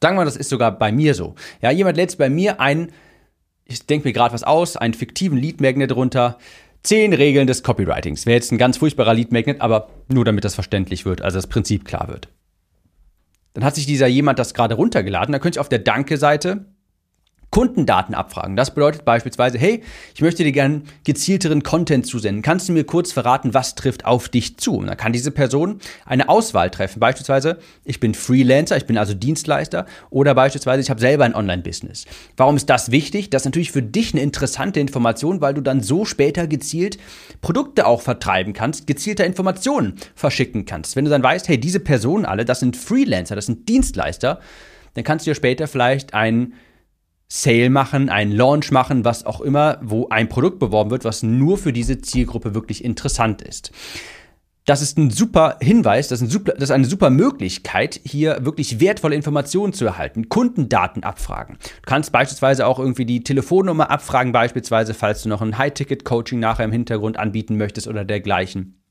sagen 0.00 0.16
wir, 0.16 0.24
das 0.24 0.36
ist 0.36 0.48
sogar 0.48 0.76
bei 0.76 0.90
mir 0.90 1.14
so. 1.14 1.34
Ja, 1.60 1.70
jemand 1.70 1.96
lädt 1.96 2.18
bei 2.18 2.28
mir 2.28 2.60
einen, 2.60 2.90
ich 3.64 3.86
denke 3.86 4.08
mir 4.08 4.12
gerade 4.12 4.34
was 4.34 4.42
aus, 4.42 4.76
einen 4.76 4.94
fiktiven 4.94 5.38
Lead 5.38 5.60
Magnet 5.60 5.94
runter. 5.94 6.38
Zehn 6.82 7.12
Regeln 7.12 7.46
des 7.46 7.62
Copywritings. 7.62 8.26
Wäre 8.26 8.34
jetzt 8.34 8.50
ein 8.50 8.58
ganz 8.58 8.78
furchtbarer 8.78 9.14
Lead 9.14 9.30
Magnet, 9.30 9.60
aber 9.60 9.90
nur 10.08 10.24
damit 10.24 10.44
das 10.44 10.56
verständlich 10.56 11.04
wird, 11.04 11.22
also 11.22 11.38
das 11.38 11.46
Prinzip 11.46 11.84
klar 11.84 12.08
wird. 12.08 12.28
Dann 13.54 13.64
hat 13.64 13.74
sich 13.74 13.86
dieser 13.86 14.06
jemand 14.06 14.38
das 14.38 14.54
gerade 14.54 14.74
runtergeladen. 14.74 15.32
Da 15.32 15.38
könnte 15.38 15.56
ich 15.56 15.60
auf 15.60 15.68
der 15.68 15.78
Danke-Seite 15.78 16.66
Kundendaten 17.52 18.14
abfragen. 18.14 18.56
Das 18.56 18.74
bedeutet 18.74 19.04
beispielsweise, 19.04 19.58
hey, 19.58 19.82
ich 20.14 20.22
möchte 20.22 20.42
dir 20.42 20.52
gerne 20.52 20.82
gezielteren 21.04 21.62
Content 21.62 22.06
zusenden. 22.06 22.40
Kannst 22.40 22.68
du 22.68 22.72
mir 22.72 22.84
kurz 22.84 23.12
verraten, 23.12 23.52
was 23.52 23.74
trifft 23.74 24.06
auf 24.06 24.30
dich 24.30 24.56
zu? 24.56 24.78
Und 24.78 24.86
dann 24.86 24.96
kann 24.96 25.12
diese 25.12 25.30
Person 25.30 25.78
eine 26.06 26.30
Auswahl 26.30 26.70
treffen. 26.70 26.98
Beispielsweise, 26.98 27.58
ich 27.84 28.00
bin 28.00 28.14
Freelancer, 28.14 28.78
ich 28.78 28.86
bin 28.86 28.96
also 28.96 29.12
Dienstleister 29.12 29.84
oder 30.08 30.34
beispielsweise, 30.34 30.80
ich 30.80 30.88
habe 30.88 30.98
selber 30.98 31.24
ein 31.24 31.34
Online-Business. 31.34 32.06
Warum 32.38 32.56
ist 32.56 32.70
das 32.70 32.90
wichtig? 32.90 33.28
Das 33.28 33.42
ist 33.42 33.46
natürlich 33.46 33.70
für 33.70 33.82
dich 33.82 34.14
eine 34.14 34.22
interessante 34.22 34.80
Information, 34.80 35.42
weil 35.42 35.52
du 35.52 35.60
dann 35.60 35.82
so 35.82 36.06
später 36.06 36.46
gezielt 36.46 36.96
Produkte 37.42 37.86
auch 37.86 38.00
vertreiben 38.00 38.54
kannst, 38.54 38.86
gezielter 38.86 39.26
Informationen 39.26 39.96
verschicken 40.14 40.64
kannst. 40.64 40.96
Wenn 40.96 41.04
du 41.04 41.10
dann 41.10 41.22
weißt, 41.22 41.48
hey, 41.48 41.60
diese 41.60 41.80
Personen 41.80 42.24
alle, 42.24 42.46
das 42.46 42.60
sind 42.60 42.78
Freelancer, 42.78 43.36
das 43.36 43.44
sind 43.44 43.68
Dienstleister, 43.68 44.40
dann 44.94 45.04
kannst 45.04 45.26
du 45.26 45.30
dir 45.30 45.34
später 45.34 45.68
vielleicht 45.68 46.14
ein 46.14 46.54
Sale 47.34 47.70
machen, 47.70 48.10
einen 48.10 48.30
Launch 48.30 48.72
machen, 48.72 49.06
was 49.06 49.24
auch 49.24 49.40
immer, 49.40 49.78
wo 49.80 50.06
ein 50.10 50.28
Produkt 50.28 50.58
beworben 50.58 50.90
wird, 50.90 51.06
was 51.06 51.22
nur 51.22 51.56
für 51.56 51.72
diese 51.72 51.98
Zielgruppe 51.98 52.54
wirklich 52.54 52.84
interessant 52.84 53.40
ist. 53.40 53.72
Das 54.66 54.82
ist 54.82 54.98
ein 54.98 55.08
super 55.08 55.56
Hinweis, 55.62 56.08
das 56.08 56.20
ist, 56.20 56.28
ein 56.28 56.30
super, 56.30 56.52
das 56.52 56.64
ist 56.64 56.72
eine 56.72 56.84
super 56.84 57.08
Möglichkeit, 57.08 57.98
hier 58.04 58.44
wirklich 58.44 58.80
wertvolle 58.80 59.14
Informationen 59.14 59.72
zu 59.72 59.86
erhalten. 59.86 60.28
Kundendaten 60.28 61.04
abfragen. 61.04 61.56
Du 61.62 61.86
kannst 61.86 62.12
beispielsweise 62.12 62.66
auch 62.66 62.78
irgendwie 62.78 63.06
die 63.06 63.24
Telefonnummer 63.24 63.90
abfragen, 63.90 64.32
beispielsweise, 64.32 64.92
falls 64.92 65.22
du 65.22 65.30
noch 65.30 65.40
ein 65.40 65.56
High-Ticket-Coaching 65.56 66.38
nachher 66.38 66.66
im 66.66 66.72
Hintergrund 66.72 67.18
anbieten 67.18 67.56
möchtest 67.56 67.88
oder 67.88 68.04
dergleichen. 68.04 68.81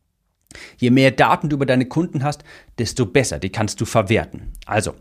Je 0.77 0.89
mehr 0.89 1.11
Daten 1.11 1.49
du 1.49 1.55
über 1.55 1.65
deine 1.65 1.85
Kunden 1.85 2.23
hast, 2.23 2.43
desto 2.79 3.05
besser. 3.05 3.39
Die 3.39 3.49
kannst 3.49 3.79
du 3.81 3.85
verwerten. 3.85 4.53
Also, 4.65 4.93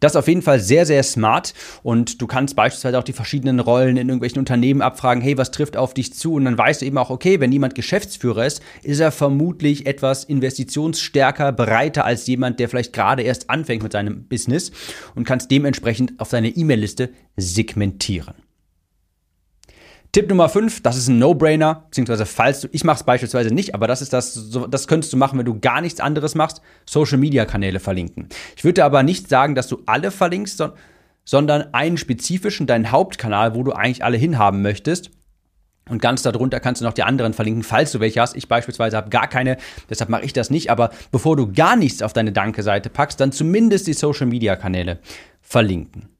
das 0.00 0.12
ist 0.12 0.16
auf 0.16 0.28
jeden 0.28 0.42
Fall 0.42 0.60
sehr, 0.60 0.86
sehr 0.86 1.02
smart. 1.02 1.54
Und 1.82 2.20
du 2.20 2.26
kannst 2.26 2.56
beispielsweise 2.56 2.98
auch 2.98 3.04
die 3.04 3.12
verschiedenen 3.12 3.60
Rollen 3.60 3.96
in 3.96 4.08
irgendwelchen 4.08 4.38
Unternehmen 4.38 4.82
abfragen, 4.82 5.22
hey, 5.22 5.36
was 5.36 5.50
trifft 5.50 5.76
auf 5.76 5.94
dich 5.94 6.12
zu? 6.14 6.34
Und 6.34 6.44
dann 6.44 6.58
weißt 6.58 6.82
du 6.82 6.86
eben 6.86 6.98
auch, 6.98 7.10
okay, 7.10 7.40
wenn 7.40 7.52
jemand 7.52 7.74
Geschäftsführer 7.74 8.46
ist, 8.46 8.62
ist 8.82 9.00
er 9.00 9.12
vermutlich 9.12 9.86
etwas 9.86 10.24
investitionsstärker, 10.24 11.52
breiter 11.52 12.04
als 12.04 12.26
jemand, 12.26 12.60
der 12.60 12.68
vielleicht 12.68 12.92
gerade 12.92 13.22
erst 13.22 13.50
anfängt 13.50 13.82
mit 13.82 13.92
seinem 13.92 14.24
Business 14.24 14.72
und 15.14 15.24
kannst 15.24 15.50
dementsprechend 15.50 16.18
auf 16.18 16.28
deine 16.30 16.48
E-Mail-Liste 16.48 17.10
segmentieren. 17.36 18.43
Tipp 20.14 20.28
Nummer 20.28 20.48
5, 20.48 20.80
das 20.80 20.96
ist 20.96 21.08
ein 21.08 21.18
No-Brainer, 21.18 21.86
beziehungsweise 21.86 22.24
falls 22.24 22.60
du, 22.60 22.68
ich 22.70 22.84
mache 22.84 22.98
es 22.98 23.02
beispielsweise 23.02 23.52
nicht, 23.52 23.74
aber 23.74 23.88
das 23.88 24.00
ist 24.00 24.12
das, 24.12 24.48
das 24.70 24.86
könntest 24.86 25.12
du 25.12 25.16
machen, 25.16 25.36
wenn 25.40 25.44
du 25.44 25.58
gar 25.58 25.80
nichts 25.80 25.98
anderes 25.98 26.36
machst, 26.36 26.60
Social-Media-Kanäle 26.88 27.80
verlinken. 27.80 28.28
Ich 28.56 28.62
würde 28.62 28.84
aber 28.84 29.02
nicht 29.02 29.28
sagen, 29.28 29.56
dass 29.56 29.66
du 29.66 29.82
alle 29.86 30.12
verlinkst, 30.12 30.56
so, 30.56 30.70
sondern 31.24 31.74
einen 31.74 31.96
spezifischen, 31.96 32.68
deinen 32.68 32.92
Hauptkanal, 32.92 33.56
wo 33.56 33.64
du 33.64 33.72
eigentlich 33.72 34.04
alle 34.04 34.16
hinhaben 34.16 34.62
möchtest. 34.62 35.10
Und 35.90 36.00
ganz 36.00 36.22
darunter 36.22 36.60
kannst 36.60 36.80
du 36.80 36.84
noch 36.84 36.94
die 36.94 37.02
anderen 37.02 37.32
verlinken, 37.32 37.64
falls 37.64 37.90
du 37.90 37.98
welche 37.98 38.20
hast. 38.20 38.36
Ich 38.36 38.46
beispielsweise 38.46 38.96
habe 38.96 39.10
gar 39.10 39.26
keine, 39.26 39.56
deshalb 39.90 40.10
mache 40.10 40.24
ich 40.24 40.32
das 40.32 40.48
nicht. 40.48 40.70
Aber 40.70 40.90
bevor 41.10 41.34
du 41.34 41.50
gar 41.52 41.74
nichts 41.74 42.02
auf 42.02 42.12
deine 42.12 42.30
Danke-Seite 42.30 42.88
packst, 42.88 43.18
dann 43.18 43.32
zumindest 43.32 43.88
die 43.88 43.94
Social-Media-Kanäle 43.94 45.00
verlinken. 45.40 46.13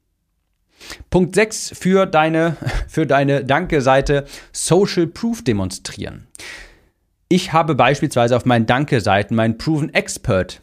Punkt 1.09 1.35
6 1.35 1.73
für 1.77 2.05
deine, 2.05 2.57
für 2.87 3.05
deine 3.05 3.43
Danke-Seite 3.43 4.25
Social 4.51 5.07
Proof 5.07 5.43
demonstrieren. 5.43 6.27
Ich 7.27 7.53
habe 7.53 7.75
beispielsweise 7.75 8.35
auf 8.35 8.45
meinen 8.45 8.65
Danke-Seiten 8.65 9.35
meinen 9.35 9.57
Proven 9.57 9.93
Expert 9.93 10.61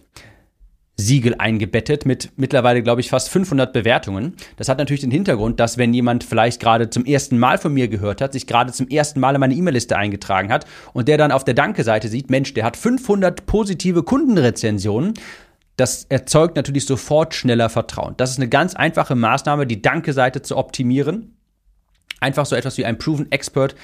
Siegel 0.96 1.34
eingebettet 1.38 2.06
mit 2.06 2.30
mittlerweile, 2.36 2.82
glaube 2.82 3.00
ich, 3.00 3.08
fast 3.08 3.30
500 3.30 3.72
Bewertungen. 3.72 4.34
Das 4.56 4.68
hat 4.68 4.78
natürlich 4.78 5.00
den 5.00 5.10
Hintergrund, 5.10 5.58
dass 5.58 5.78
wenn 5.78 5.94
jemand 5.94 6.22
vielleicht 6.22 6.60
gerade 6.60 6.90
zum 6.90 7.04
ersten 7.04 7.38
Mal 7.38 7.58
von 7.58 7.72
mir 7.72 7.88
gehört 7.88 8.20
hat, 8.20 8.32
sich 8.32 8.46
gerade 8.46 8.72
zum 8.72 8.88
ersten 8.88 9.18
Mal 9.18 9.34
in 9.34 9.40
meine 9.40 9.54
E-Mail-Liste 9.54 9.96
eingetragen 9.96 10.52
hat 10.52 10.66
und 10.92 11.08
der 11.08 11.18
dann 11.18 11.32
auf 11.32 11.44
der 11.44 11.54
Danke-Seite 11.54 12.08
sieht, 12.08 12.30
Mensch, 12.30 12.54
der 12.54 12.64
hat 12.64 12.76
500 12.76 13.46
positive 13.46 14.02
Kundenrezensionen, 14.02 15.14
das 15.76 16.04
erzeugt 16.04 16.56
natürlich 16.56 16.86
sofort 16.86 17.34
schneller 17.34 17.68
Vertrauen. 17.68 18.14
Das 18.16 18.30
ist 18.30 18.36
eine 18.38 18.48
ganz 18.48 18.74
einfache 18.74 19.14
Maßnahme, 19.14 19.66
die 19.66 19.82
Danke-Seite 19.82 20.42
zu 20.42 20.56
optimieren 20.56 21.36
einfach 22.22 22.46
so 22.46 22.56
etwas 22.56 22.78
wie 22.78 22.84
ein 22.84 22.98
Proven 22.98 23.30
Expert 23.30 23.74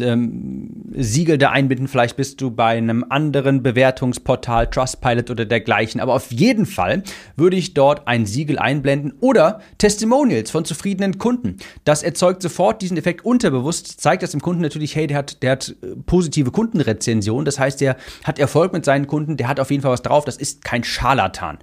ähm, 0.00 0.70
Siegel 0.92 1.38
da 1.38 1.50
einbinden. 1.50 1.88
Vielleicht 1.88 2.16
bist 2.16 2.40
du 2.40 2.50
bei 2.50 2.76
einem 2.76 3.04
anderen 3.08 3.62
Bewertungsportal, 3.62 4.68
Trustpilot 4.68 5.30
oder 5.30 5.44
dergleichen. 5.44 6.00
Aber 6.00 6.14
auf 6.14 6.32
jeden 6.32 6.66
Fall 6.66 7.02
würde 7.36 7.56
ich 7.56 7.74
dort 7.74 8.06
ein 8.06 8.26
Siegel 8.26 8.58
einblenden 8.58 9.14
oder 9.20 9.60
Testimonials 9.78 10.50
von 10.50 10.64
zufriedenen 10.64 11.18
Kunden. 11.18 11.56
Das 11.84 12.02
erzeugt 12.02 12.42
sofort 12.42 12.82
diesen 12.82 12.96
Effekt 12.96 13.24
unterbewusst, 13.24 14.00
zeigt 14.00 14.22
das 14.22 14.32
dem 14.32 14.40
Kunden 14.40 14.62
natürlich, 14.62 14.96
hey, 14.96 15.06
der 15.06 15.18
hat, 15.18 15.42
der 15.42 15.52
hat 15.52 15.74
äh, 15.82 15.96
positive 16.06 16.50
Kundenrezension. 16.50 17.44
Das 17.44 17.58
heißt, 17.58 17.80
der 17.80 17.96
hat 18.24 18.38
Erfolg 18.38 18.72
mit 18.72 18.84
seinen 18.84 19.06
Kunden, 19.06 19.36
der 19.36 19.48
hat 19.48 19.60
auf 19.60 19.70
jeden 19.70 19.82
Fall 19.82 19.92
was 19.92 20.02
drauf. 20.02 20.24
Das 20.24 20.36
ist 20.36 20.64
kein 20.64 20.84
Scharlatan. 20.84 21.58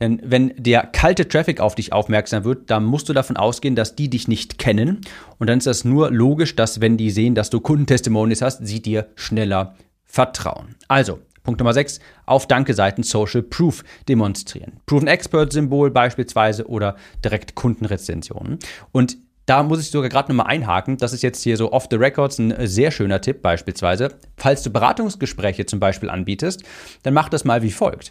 Denn 0.00 0.20
wenn 0.24 0.52
der 0.56 0.82
kalte 0.86 1.28
Traffic 1.28 1.60
auf 1.60 1.74
dich 1.74 1.92
aufmerksam 1.92 2.44
wird, 2.44 2.70
dann 2.70 2.84
musst 2.84 3.08
du 3.08 3.12
davon 3.12 3.36
ausgehen, 3.36 3.76
dass 3.76 3.94
die 3.94 4.10
dich 4.10 4.28
nicht 4.28 4.58
kennen. 4.58 5.00
Und 5.38 5.48
dann 5.48 5.58
ist 5.58 5.66
das 5.66 5.84
nur 5.84 6.10
logisch, 6.10 6.56
dass 6.56 6.80
wenn 6.80 6.96
die 6.96 7.10
sehen, 7.10 7.34
dass 7.34 7.50
du 7.50 7.60
Kundentestimonies 7.60 8.42
hast, 8.42 8.66
sie 8.66 8.82
dir 8.82 9.08
schneller 9.14 9.74
vertrauen. 10.04 10.74
Also, 10.88 11.20
Punkt 11.42 11.60
Nummer 11.60 11.74
6, 11.74 12.00
auf 12.26 12.48
Danke-Seiten 12.48 13.02
Social 13.02 13.42
Proof 13.42 13.84
demonstrieren. 14.08 14.80
Proven 14.86 15.08
Expert-Symbol 15.08 15.90
beispielsweise 15.90 16.66
oder 16.66 16.96
direkt 17.22 17.54
Kundenrezensionen. 17.54 18.58
Und 18.92 19.18
da 19.46 19.62
muss 19.62 19.80
ich 19.80 19.90
sogar 19.90 20.08
gerade 20.08 20.32
nochmal 20.32 20.46
einhaken. 20.46 20.96
Das 20.96 21.12
ist 21.12 21.22
jetzt 21.22 21.42
hier 21.42 21.58
so 21.58 21.70
off 21.70 21.86
the 21.90 21.96
records 21.96 22.38
ein 22.38 22.54
sehr 22.66 22.90
schöner 22.90 23.20
Tipp 23.20 23.42
beispielsweise. 23.42 24.08
Falls 24.38 24.62
du 24.62 24.70
Beratungsgespräche 24.70 25.66
zum 25.66 25.80
Beispiel 25.80 26.08
anbietest, 26.08 26.62
dann 27.02 27.12
mach 27.12 27.28
das 27.28 27.44
mal 27.44 27.62
wie 27.62 27.70
folgt. 27.70 28.10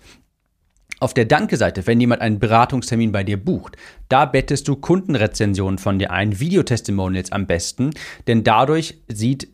Auf 1.04 1.14
der 1.14 1.26
Danke-Seite, 1.26 1.86
wenn 1.86 2.00
jemand 2.00 2.22
einen 2.22 2.40
Beratungstermin 2.40 3.12
bei 3.12 3.26
dir 3.26 3.36
bucht, 3.36 3.76
da 4.08 4.24
bettest 4.24 4.70
du 4.70 4.78
Kundenrezensionen 4.78 5.78
von 5.78 6.00
dir 6.00 6.12
ein, 6.12 6.40
Videotestimonials 6.40 7.34
am 7.34 7.46
besten, 7.46 7.90
denn 8.28 8.46
dadurch 8.46 9.02
sieht 9.10 9.50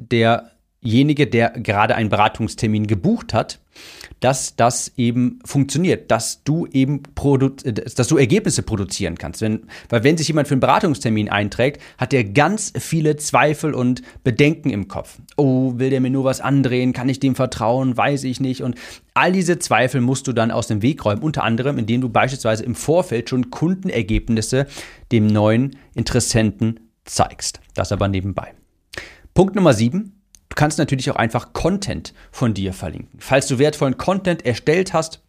derjenige, 0.83 1.27
der 1.27 1.51
gerade 1.51 1.95
einen 1.95 2.09
Beratungstermin 2.09 2.87
gebucht 2.87 3.33
hat, 3.33 3.59
dass 4.19 4.55
das 4.57 4.91
eben 4.97 5.39
funktioniert, 5.45 6.11
dass 6.11 6.43
du 6.43 6.65
eben 6.67 7.03
äh, 7.63 7.73
dass 7.73 8.07
du 8.07 8.17
Ergebnisse 8.17 8.63
produzieren 8.63 9.17
kannst. 9.17 9.41
Wenn, 9.41 9.67
weil 9.87 10.03
wenn 10.03 10.17
sich 10.17 10.27
jemand 10.27 10.47
für 10.47 10.55
einen 10.55 10.61
Beratungstermin 10.61 11.29
einträgt, 11.29 11.81
hat 11.97 12.13
er 12.13 12.25
ganz 12.25 12.73
viele 12.77 13.15
Zweifel 13.15 13.73
und 13.73 14.01
Bedenken 14.23 14.69
im 14.69 14.87
Kopf. 14.87 15.19
Oh, 15.37 15.73
will 15.77 15.89
der 15.89 16.01
mir 16.01 16.09
nur 16.09 16.25
was 16.25 16.41
andrehen? 16.41 16.91
Kann 16.91 17.07
ich 17.07 17.19
dem 17.19 17.35
vertrauen? 17.35 17.95
Weiß 17.95 18.25
ich 18.25 18.41
nicht. 18.41 18.63
Und 18.63 18.75
all 19.13 19.31
diese 19.31 19.59
Zweifel 19.59 20.01
musst 20.01 20.27
du 20.27 20.33
dann 20.33 20.51
aus 20.51 20.67
dem 20.67 20.81
Weg 20.81 21.05
räumen, 21.05 21.21
unter 21.21 21.43
anderem, 21.43 21.77
indem 21.77 22.01
du 22.01 22.09
beispielsweise 22.09 22.63
im 22.63 22.75
Vorfeld 22.75 23.29
schon 23.29 23.49
Kundenergebnisse 23.49 24.67
dem 25.11 25.27
neuen 25.27 25.77
Interessenten 25.95 26.81
zeigst. 27.05 27.61
Das 27.73 27.93
aber 27.93 28.09
nebenbei. 28.09 28.53
Punkt 29.33 29.55
Nummer 29.55 29.73
sieben 29.73 30.18
kannst 30.59 30.77
natürlich 30.77 31.09
auch 31.09 31.15
einfach 31.15 31.53
Content 31.53 32.13
von 32.31 32.53
dir 32.53 32.73
verlinken. 32.73 33.17
Falls 33.21 33.47
du 33.47 33.59
wertvollen 33.59 33.95
Content 33.95 34.45
erstellt 34.45 34.91
hast, 34.91 35.23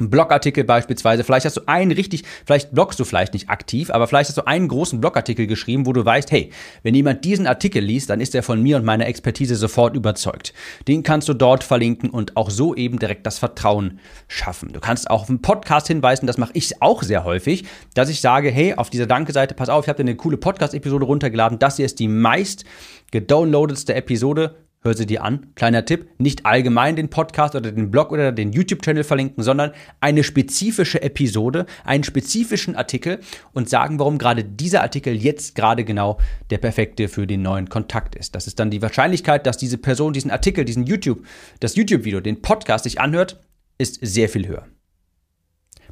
ein 0.00 0.10
Blogartikel 0.10 0.64
beispielsweise, 0.64 1.22
vielleicht 1.22 1.46
hast 1.46 1.56
du 1.56 1.62
einen 1.66 1.92
richtig, 1.92 2.24
vielleicht 2.44 2.72
bloggst 2.72 2.98
du 2.98 3.04
vielleicht 3.04 3.32
nicht 3.32 3.48
aktiv, 3.48 3.90
aber 3.90 4.08
vielleicht 4.08 4.28
hast 4.28 4.38
du 4.38 4.46
einen 4.46 4.66
großen 4.66 5.00
Blogartikel 5.00 5.46
geschrieben, 5.46 5.86
wo 5.86 5.92
du 5.92 6.04
weißt, 6.04 6.32
hey, 6.32 6.50
wenn 6.82 6.96
jemand 6.96 7.24
diesen 7.24 7.46
Artikel 7.46 7.82
liest, 7.82 8.10
dann 8.10 8.20
ist 8.20 8.34
er 8.34 8.42
von 8.42 8.60
mir 8.60 8.76
und 8.76 8.84
meiner 8.84 9.06
Expertise 9.06 9.54
sofort 9.54 9.94
überzeugt. 9.94 10.52
Den 10.88 11.04
kannst 11.04 11.28
du 11.28 11.34
dort 11.34 11.62
verlinken 11.62 12.10
und 12.10 12.36
auch 12.36 12.50
so 12.50 12.74
eben 12.74 12.98
direkt 12.98 13.24
das 13.24 13.38
Vertrauen 13.38 14.00
schaffen. 14.26 14.72
Du 14.72 14.80
kannst 14.80 15.08
auch 15.10 15.22
auf 15.22 15.28
einen 15.28 15.42
Podcast 15.42 15.86
hinweisen, 15.86 16.26
das 16.26 16.38
mache 16.38 16.52
ich 16.54 16.82
auch 16.82 17.04
sehr 17.04 17.22
häufig, 17.22 17.64
dass 17.94 18.08
ich 18.08 18.20
sage, 18.20 18.50
hey, 18.50 18.74
auf 18.74 18.90
dieser 18.90 19.06
Danke-Seite, 19.06 19.54
pass 19.54 19.68
auf, 19.68 19.84
ich 19.84 19.88
habe 19.88 20.02
dir 20.02 20.08
eine 20.08 20.16
coole 20.16 20.38
Podcast-Episode 20.38 21.04
runtergeladen, 21.04 21.60
das 21.60 21.76
hier 21.76 21.86
ist 21.86 22.00
die 22.00 22.08
meist 22.08 22.64
gedownloadetste 23.12 23.94
Episode, 23.94 24.56
hör 24.84 24.94
sie 24.94 25.06
dir 25.06 25.24
an. 25.24 25.46
Kleiner 25.54 25.84
Tipp, 25.84 26.08
nicht 26.18 26.44
allgemein 26.44 26.94
den 26.94 27.08
Podcast 27.08 27.54
oder 27.54 27.72
den 27.72 27.90
Blog 27.90 28.12
oder 28.12 28.32
den 28.32 28.52
YouTube-Channel 28.52 29.02
verlinken, 29.02 29.42
sondern 29.42 29.72
eine 30.00 30.22
spezifische 30.22 31.00
Episode, 31.00 31.64
einen 31.84 32.04
spezifischen 32.04 32.76
Artikel 32.76 33.20
und 33.52 33.68
sagen, 33.68 33.98
warum 33.98 34.18
gerade 34.18 34.44
dieser 34.44 34.82
Artikel 34.82 35.14
jetzt 35.14 35.54
gerade 35.54 35.84
genau 35.84 36.18
der 36.50 36.58
perfekte 36.58 37.08
für 37.08 37.26
den 37.26 37.42
neuen 37.42 37.68
Kontakt 37.68 38.14
ist. 38.14 38.34
Das 38.34 38.46
ist 38.46 38.60
dann 38.60 38.70
die 38.70 38.82
Wahrscheinlichkeit, 38.82 39.46
dass 39.46 39.56
diese 39.56 39.78
Person 39.78 40.12
diesen 40.12 40.30
Artikel, 40.30 40.64
diesen 40.64 40.84
YouTube, 40.84 41.24
das 41.60 41.76
YouTube-Video, 41.76 42.20
den 42.20 42.42
Podcast 42.42 42.84
sich 42.84 43.00
anhört, 43.00 43.42
ist 43.78 43.98
sehr 44.02 44.28
viel 44.28 44.46
höher. 44.46 44.66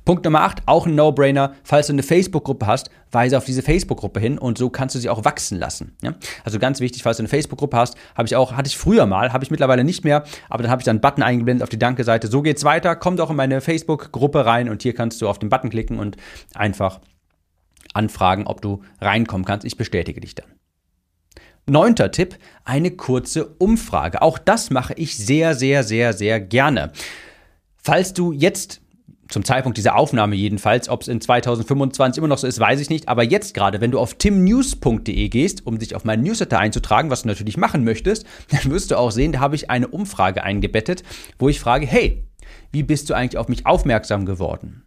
Punkt 0.04 0.24
Nummer 0.24 0.40
8, 0.42 0.62
auch 0.66 0.86
ein 0.86 0.94
No-Brainer. 0.94 1.54
Falls 1.62 1.86
du 1.86 1.92
eine 1.92 2.02
Facebook-Gruppe 2.02 2.66
hast, 2.66 2.90
weise 3.12 3.38
auf 3.38 3.44
diese 3.44 3.62
Facebook-Gruppe 3.62 4.18
hin 4.18 4.38
und 4.38 4.58
so 4.58 4.68
kannst 4.68 4.94
du 4.94 4.98
sie 4.98 5.08
auch 5.08 5.24
wachsen 5.24 5.58
lassen. 5.58 5.96
Ja? 6.02 6.14
Also 6.44 6.58
ganz 6.58 6.80
wichtig, 6.80 7.02
falls 7.02 7.18
du 7.18 7.22
eine 7.22 7.28
Facebook-Gruppe 7.28 7.76
hast, 7.76 7.96
habe 8.16 8.26
ich 8.26 8.34
auch, 8.34 8.52
hatte 8.52 8.68
ich 8.68 8.76
früher 8.76 9.06
mal, 9.06 9.32
habe 9.32 9.44
ich 9.44 9.50
mittlerweile 9.50 9.84
nicht 9.84 10.04
mehr, 10.04 10.24
aber 10.48 10.62
dann 10.62 10.72
habe 10.72 10.80
ich 10.80 10.84
dann 10.84 10.96
einen 10.96 11.00
Button 11.00 11.22
eingeblendet 11.22 11.62
auf 11.62 11.68
die 11.68 11.78
Danke-Seite. 11.78 12.26
So 12.26 12.42
geht's 12.42 12.64
weiter, 12.64 12.96
komm 12.96 13.16
doch 13.16 13.30
in 13.30 13.36
meine 13.36 13.60
Facebook-Gruppe 13.60 14.44
rein 14.44 14.68
und 14.68 14.82
hier 14.82 14.94
kannst 14.94 15.22
du 15.22 15.28
auf 15.28 15.38
den 15.38 15.48
Button 15.48 15.70
klicken 15.70 15.98
und 15.98 16.16
einfach 16.54 17.00
anfragen, 17.94 18.46
ob 18.46 18.60
du 18.60 18.82
reinkommen 19.00 19.44
kannst. 19.44 19.66
Ich 19.66 19.76
bestätige 19.76 20.20
dich 20.20 20.34
dann. 20.34 20.46
Neunter 21.66 22.10
Tipp, 22.10 22.38
eine 22.64 22.90
kurze 22.90 23.46
Umfrage. 23.46 24.20
Auch 24.20 24.38
das 24.38 24.70
mache 24.70 24.94
ich 24.94 25.16
sehr, 25.16 25.54
sehr, 25.54 25.84
sehr, 25.84 26.12
sehr 26.12 26.40
gerne. 26.40 26.90
Falls 27.76 28.14
du 28.14 28.32
jetzt 28.32 28.81
zum 29.32 29.44
Zeitpunkt 29.44 29.78
dieser 29.78 29.96
Aufnahme 29.96 30.36
jedenfalls, 30.36 30.88
ob 30.88 31.02
es 31.02 31.08
in 31.08 31.20
2025 31.20 32.18
immer 32.18 32.28
noch 32.28 32.38
so 32.38 32.46
ist, 32.46 32.60
weiß 32.60 32.80
ich 32.80 32.90
nicht. 32.90 33.08
Aber 33.08 33.22
jetzt 33.22 33.54
gerade, 33.54 33.80
wenn 33.80 33.90
du 33.90 33.98
auf 33.98 34.14
timnews.de 34.14 35.28
gehst, 35.28 35.66
um 35.66 35.78
dich 35.78 35.94
auf 35.94 36.04
meinen 36.04 36.22
Newsletter 36.22 36.58
einzutragen, 36.58 37.10
was 37.10 37.22
du 37.22 37.28
natürlich 37.28 37.56
machen 37.56 37.84
möchtest, 37.84 38.26
dann 38.50 38.70
wirst 38.70 38.90
du 38.90 38.98
auch 38.98 39.10
sehen, 39.10 39.32
da 39.32 39.40
habe 39.40 39.56
ich 39.56 39.70
eine 39.70 39.88
Umfrage 39.88 40.42
eingebettet, 40.42 41.02
wo 41.38 41.48
ich 41.48 41.60
frage, 41.60 41.86
hey, 41.86 42.24
wie 42.70 42.82
bist 42.82 43.08
du 43.08 43.14
eigentlich 43.14 43.38
auf 43.38 43.48
mich 43.48 43.66
aufmerksam 43.66 44.26
geworden? 44.26 44.84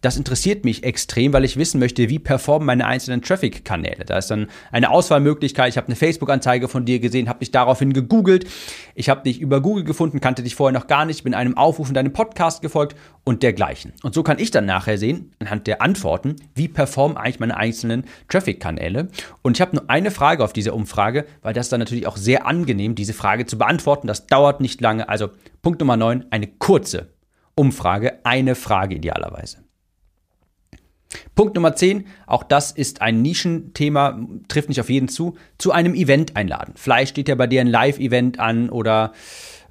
Das 0.00 0.16
interessiert 0.16 0.64
mich 0.64 0.84
extrem, 0.84 1.32
weil 1.32 1.44
ich 1.44 1.56
wissen 1.56 1.80
möchte, 1.80 2.08
wie 2.08 2.20
performen 2.20 2.66
meine 2.66 2.86
einzelnen 2.86 3.20
Traffic-Kanäle. 3.20 4.04
Da 4.04 4.18
ist 4.18 4.30
dann 4.30 4.46
eine 4.70 4.90
Auswahlmöglichkeit. 4.90 5.70
Ich 5.70 5.76
habe 5.76 5.88
eine 5.88 5.96
Facebook-Anzeige 5.96 6.68
von 6.68 6.84
dir 6.84 7.00
gesehen, 7.00 7.28
habe 7.28 7.40
dich 7.40 7.50
daraufhin 7.50 7.92
gegoogelt. 7.92 8.46
Ich 8.94 9.08
habe 9.08 9.22
dich 9.22 9.40
über 9.40 9.60
Google 9.60 9.82
gefunden, 9.82 10.20
kannte 10.20 10.44
dich 10.44 10.54
vorher 10.54 10.78
noch 10.78 10.86
gar 10.86 11.04
nicht, 11.04 11.24
bin 11.24 11.34
einem 11.34 11.56
Aufruf 11.56 11.88
in 11.88 11.94
deinem 11.94 12.12
Podcast 12.12 12.62
gefolgt 12.62 12.96
und 13.24 13.42
dergleichen. 13.42 13.92
Und 14.04 14.14
so 14.14 14.22
kann 14.22 14.38
ich 14.38 14.52
dann 14.52 14.66
nachher 14.66 14.98
sehen, 14.98 15.32
anhand 15.40 15.66
der 15.66 15.82
Antworten, 15.82 16.36
wie 16.54 16.68
performen 16.68 17.16
eigentlich 17.16 17.40
meine 17.40 17.56
einzelnen 17.56 18.04
Traffic-Kanäle. 18.28 19.08
Und 19.42 19.56
ich 19.56 19.60
habe 19.60 19.74
nur 19.74 19.90
eine 19.90 20.12
Frage 20.12 20.44
auf 20.44 20.52
dieser 20.52 20.74
Umfrage, 20.74 21.24
weil 21.42 21.54
das 21.54 21.70
dann 21.70 21.80
natürlich 21.80 22.06
auch 22.06 22.16
sehr 22.16 22.46
angenehm, 22.46 22.94
diese 22.94 23.14
Frage 23.14 23.46
zu 23.46 23.58
beantworten. 23.58 24.06
Das 24.06 24.28
dauert 24.28 24.60
nicht 24.60 24.80
lange. 24.80 25.08
Also 25.08 25.30
Punkt 25.60 25.80
Nummer 25.80 25.96
9, 25.96 26.26
eine 26.30 26.46
kurze 26.46 27.08
Umfrage 27.58 28.24
eine 28.24 28.54
Frage 28.54 28.96
idealerweise. 28.96 29.58
Punkt 31.34 31.54
Nummer 31.54 31.74
10, 31.74 32.06
auch 32.26 32.42
das 32.42 32.70
ist 32.70 33.00
ein 33.00 33.22
Nischenthema, 33.22 34.20
trifft 34.48 34.68
nicht 34.68 34.80
auf 34.80 34.90
jeden 34.90 35.08
zu, 35.08 35.36
zu 35.56 35.72
einem 35.72 35.94
Event 35.94 36.36
einladen. 36.36 36.74
Vielleicht 36.76 37.12
steht 37.12 37.28
ja 37.28 37.34
bei 37.34 37.46
dir 37.46 37.60
ein 37.62 37.66
Live-Event 37.66 38.38
an 38.38 38.68
oder 38.68 39.12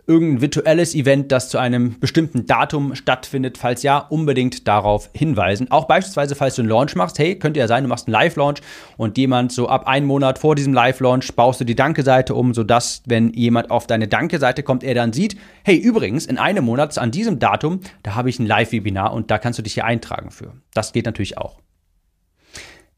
irgendein 0.07 0.41
virtuelles 0.41 0.95
Event, 0.95 1.31
das 1.31 1.49
zu 1.49 1.57
einem 1.57 1.99
bestimmten 1.99 2.45
Datum 2.45 2.95
stattfindet. 2.95 3.57
Falls 3.57 3.83
ja, 3.83 3.97
unbedingt 3.97 4.67
darauf 4.67 5.09
hinweisen. 5.13 5.69
Auch 5.69 5.85
beispielsweise, 5.85 6.35
falls 6.35 6.55
du 6.55 6.61
einen 6.61 6.69
Launch 6.69 6.95
machst, 6.95 7.19
hey, 7.19 7.37
könnte 7.37 7.59
ja 7.59 7.67
sein, 7.67 7.83
du 7.83 7.89
machst 7.89 8.07
einen 8.07 8.13
Live-Launch 8.13 8.61
und 8.95 9.17
jemand 9.17 9.51
so 9.51 9.67
ab 9.67 9.85
einem 9.85 10.07
Monat 10.07 10.39
vor 10.39 10.55
diesem 10.55 10.73
Live-Launch 10.73 11.35
baust 11.35 11.59
du 11.59 11.65
die 11.65 11.75
Danke-Seite 11.75 12.33
um, 12.33 12.53
sodass, 12.53 13.03
wenn 13.05 13.33
jemand 13.33 13.69
auf 13.69 13.85
deine 13.85 14.07
Danke-Seite 14.07 14.63
kommt, 14.63 14.83
er 14.83 14.95
dann 14.95 15.13
sieht, 15.13 15.37
hey, 15.63 15.75
übrigens, 15.75 16.25
in 16.25 16.37
einem 16.37 16.63
Monat 16.63 16.97
an 16.97 17.11
diesem 17.11 17.39
Datum, 17.39 17.81
da 18.03 18.15
habe 18.15 18.29
ich 18.29 18.39
ein 18.39 18.45
Live-Webinar 18.45 19.13
und 19.13 19.29
da 19.29 19.37
kannst 19.37 19.59
du 19.59 19.63
dich 19.63 19.73
hier 19.73 19.85
eintragen 19.85 20.31
für. 20.31 20.53
Das 20.73 20.93
geht 20.93 21.05
natürlich 21.05 21.37
auch. 21.37 21.59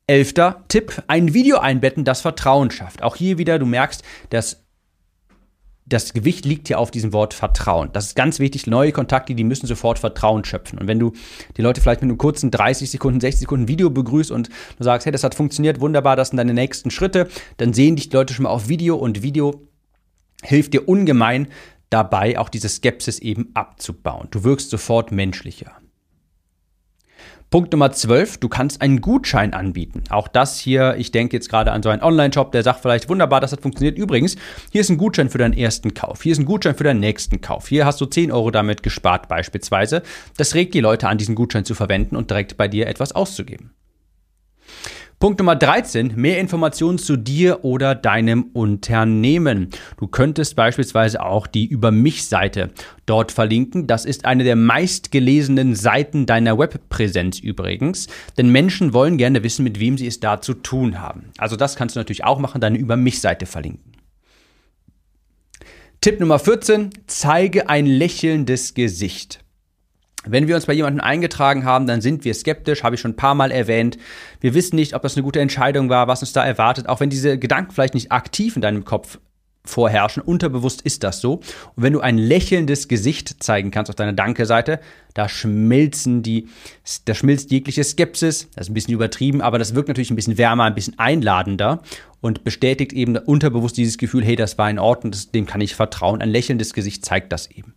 Elfter 0.05 0.63
Tipp, 0.69 1.03
ein 1.07 1.33
Video 1.33 1.59
einbetten, 1.59 2.03
das 2.03 2.21
Vertrauen 2.21 2.71
schafft. 2.71 3.03
Auch 3.03 3.15
hier 3.15 3.37
wieder, 3.37 3.59
du 3.59 3.65
merkst, 3.65 4.03
dass 4.31 4.65
das 5.89 6.13
Gewicht 6.13 6.45
liegt 6.45 6.67
hier 6.67 6.79
auf 6.79 6.91
diesem 6.91 7.13
Wort 7.13 7.33
Vertrauen. 7.33 7.89
Das 7.93 8.05
ist 8.05 8.15
ganz 8.15 8.39
wichtig. 8.39 8.67
Neue 8.67 8.91
Kontakte, 8.91 9.33
die 9.33 9.43
müssen 9.43 9.67
sofort 9.67 9.99
Vertrauen 9.99 10.45
schöpfen. 10.45 10.79
Und 10.79 10.87
wenn 10.87 10.99
du 10.99 11.13
die 11.57 11.61
Leute 11.61 11.81
vielleicht 11.81 12.01
mit 12.01 12.09
einem 12.09 12.17
kurzen 12.17 12.51
30 12.51 12.89
Sekunden, 12.89 13.19
60 13.19 13.41
Sekunden 13.41 13.67
Video 13.67 13.89
begrüßt 13.89 14.31
und 14.31 14.49
du 14.77 14.83
sagst, 14.83 15.05
hey, 15.05 15.11
das 15.11 15.23
hat 15.23 15.35
funktioniert, 15.35 15.81
wunderbar, 15.81 16.15
das 16.15 16.29
sind 16.29 16.37
deine 16.37 16.53
nächsten 16.53 16.91
Schritte, 16.91 17.27
dann 17.57 17.73
sehen 17.73 17.95
dich 17.95 18.09
die 18.09 18.15
Leute 18.15 18.33
schon 18.33 18.43
mal 18.43 18.49
auf 18.49 18.69
Video 18.69 18.95
und 18.95 19.23
Video 19.23 19.67
hilft 20.43 20.73
dir 20.73 20.87
ungemein 20.87 21.47
dabei, 21.89 22.37
auch 22.37 22.49
diese 22.49 22.69
Skepsis 22.69 23.19
eben 23.19 23.49
abzubauen. 23.55 24.27
Du 24.31 24.43
wirkst 24.43 24.69
sofort 24.69 25.11
menschlicher. 25.11 25.71
Punkt 27.51 27.71
Nummer 27.71 27.91
12, 27.91 28.37
du 28.37 28.47
kannst 28.47 28.79
einen 28.83 29.01
Gutschein 29.01 29.55
anbieten. 29.55 30.03
Auch 30.11 30.27
das 30.27 30.59
hier, 30.59 30.97
ich 30.99 31.11
denke 31.11 31.35
jetzt 31.35 31.49
gerade 31.49 31.71
an 31.71 31.81
so 31.81 31.89
einen 31.89 32.03
Online-Shop, 32.03 32.51
der 32.51 32.61
sagt 32.61 32.81
vielleicht 32.81 33.09
wunderbar, 33.09 33.41
das 33.41 33.55
funktioniert. 33.55 33.97
Übrigens, 33.97 34.35
hier 34.71 34.81
ist 34.81 34.89
ein 34.91 34.99
Gutschein 34.99 35.31
für 35.31 35.39
deinen 35.39 35.57
ersten 35.57 35.95
Kauf. 35.95 36.21
Hier 36.21 36.33
ist 36.33 36.37
ein 36.37 36.45
Gutschein 36.45 36.75
für 36.75 36.83
deinen 36.83 36.99
nächsten 36.99 37.41
Kauf. 37.41 37.67
Hier 37.67 37.87
hast 37.87 37.99
du 38.01 38.05
10 38.05 38.31
Euro 38.31 38.51
damit 38.51 38.83
gespart 38.83 39.27
beispielsweise. 39.27 40.03
Das 40.37 40.53
regt 40.53 40.75
die 40.75 40.79
Leute 40.79 41.07
an, 41.07 41.17
diesen 41.17 41.33
Gutschein 41.33 41.65
zu 41.65 41.73
verwenden 41.73 42.15
und 42.15 42.29
direkt 42.29 42.55
bei 42.55 42.67
dir 42.67 42.85
etwas 42.85 43.13
auszugeben. 43.13 43.71
Punkt 45.19 45.39
Nummer 45.39 45.57
13, 45.57 46.13
mehr 46.15 46.39
Informationen 46.39 46.97
zu 46.97 47.17
dir 47.17 47.65
oder 47.65 47.93
deinem 47.93 48.43
Unternehmen. 48.53 49.67
Du 49.97 50.07
könntest 50.07 50.55
beispielsweise 50.55 51.21
auch 51.21 51.45
die 51.45 51.65
Über 51.65 51.91
mich-Seite 51.91 52.69
dort 53.05 53.33
verlinken. 53.33 53.85
Das 53.85 54.05
ist 54.05 54.23
eine 54.23 54.45
der 54.45 54.55
meistgelesenen 54.55 55.75
Seiten 55.75 56.25
deiner 56.25 56.57
Webpräsenz 56.57 57.37
übrigens, 57.39 58.07
denn 58.37 58.49
Menschen 58.49 58.93
wollen 58.93 59.17
gerne 59.17 59.43
wissen, 59.43 59.63
mit 59.65 59.81
wem 59.81 59.97
sie 59.97 60.07
es 60.07 60.21
da 60.21 60.39
zu 60.39 60.53
tun 60.53 61.01
haben. 61.01 61.33
Also 61.37 61.57
das 61.57 61.75
kannst 61.75 61.97
du 61.97 61.99
natürlich 61.99 62.23
auch 62.23 62.39
machen, 62.39 62.61
deine 62.61 62.77
Über 62.77 62.95
mich-Seite 62.95 63.45
verlinken. 63.45 63.91
Tipp 65.99 66.21
Nummer 66.21 66.39
14, 66.39 66.91
zeige 67.07 67.67
ein 67.67 67.85
lächelndes 67.85 68.73
Gesicht. 68.73 69.43
Wenn 70.25 70.47
wir 70.47 70.55
uns 70.55 70.65
bei 70.65 70.73
jemandem 70.73 71.01
eingetragen 71.01 71.63
haben, 71.63 71.87
dann 71.87 72.01
sind 72.01 72.25
wir 72.25 72.33
skeptisch, 72.33 72.83
habe 72.83 72.95
ich 72.95 73.01
schon 73.01 73.11
ein 73.11 73.15
paar 73.15 73.35
Mal 73.35 73.51
erwähnt. 73.51 73.97
Wir 74.41 74.53
wissen 74.53 74.75
nicht, 74.75 74.93
ob 74.93 75.01
das 75.01 75.15
eine 75.15 75.23
gute 75.23 75.39
Entscheidung 75.39 75.89
war, 75.89 76.07
was 76.07 76.21
uns 76.21 76.33
da 76.33 76.45
erwartet, 76.45 76.89
auch 76.89 76.99
wenn 76.99 77.09
diese 77.09 77.37
Gedanken 77.37 77.71
vielleicht 77.71 77.93
nicht 77.93 78.11
aktiv 78.11 78.55
in 78.55 78.61
deinem 78.61 78.83
Kopf 78.83 79.19
vorherrschen. 79.65 80.23
Unterbewusst 80.23 80.81
ist 80.81 81.03
das 81.03 81.21
so. 81.21 81.35
Und 81.75 81.83
wenn 81.83 81.93
du 81.93 82.01
ein 82.01 82.17
lächelndes 82.17 82.87
Gesicht 82.87 83.41
zeigen 83.43 83.71
kannst 83.71 83.89
auf 83.89 83.95
deiner 83.95 84.13
Danke-Seite, 84.13 84.79
da 85.13 85.29
schmilzen 85.29 86.23
die, 86.23 86.47
da 87.05 87.13
schmilzt 87.13 87.51
jegliche 87.51 87.83
Skepsis. 87.83 88.49
Das 88.55 88.65
ist 88.65 88.71
ein 88.71 88.73
bisschen 88.73 88.93
übertrieben, 88.93 89.41
aber 89.41 89.59
das 89.59 89.75
wirkt 89.75 89.87
natürlich 89.87 90.11
ein 90.11 90.15
bisschen 90.15 90.37
wärmer, 90.37 90.65
ein 90.65 90.75
bisschen 90.75 90.97
einladender 90.97 91.81
und 92.21 92.43
bestätigt 92.43 92.93
eben 92.93 93.15
unterbewusst 93.17 93.77
dieses 93.77 93.97
Gefühl, 93.97 94.23
hey, 94.23 94.35
das 94.35 94.57
war 94.57 94.69
in 94.69 94.79
Ordnung, 94.79 95.13
dem 95.33 95.45
kann 95.45 95.61
ich 95.61 95.75
vertrauen. 95.75 96.21
Ein 96.21 96.29
lächelndes 96.29 96.73
Gesicht 96.73 97.05
zeigt 97.05 97.31
das 97.31 97.49
eben. 97.49 97.73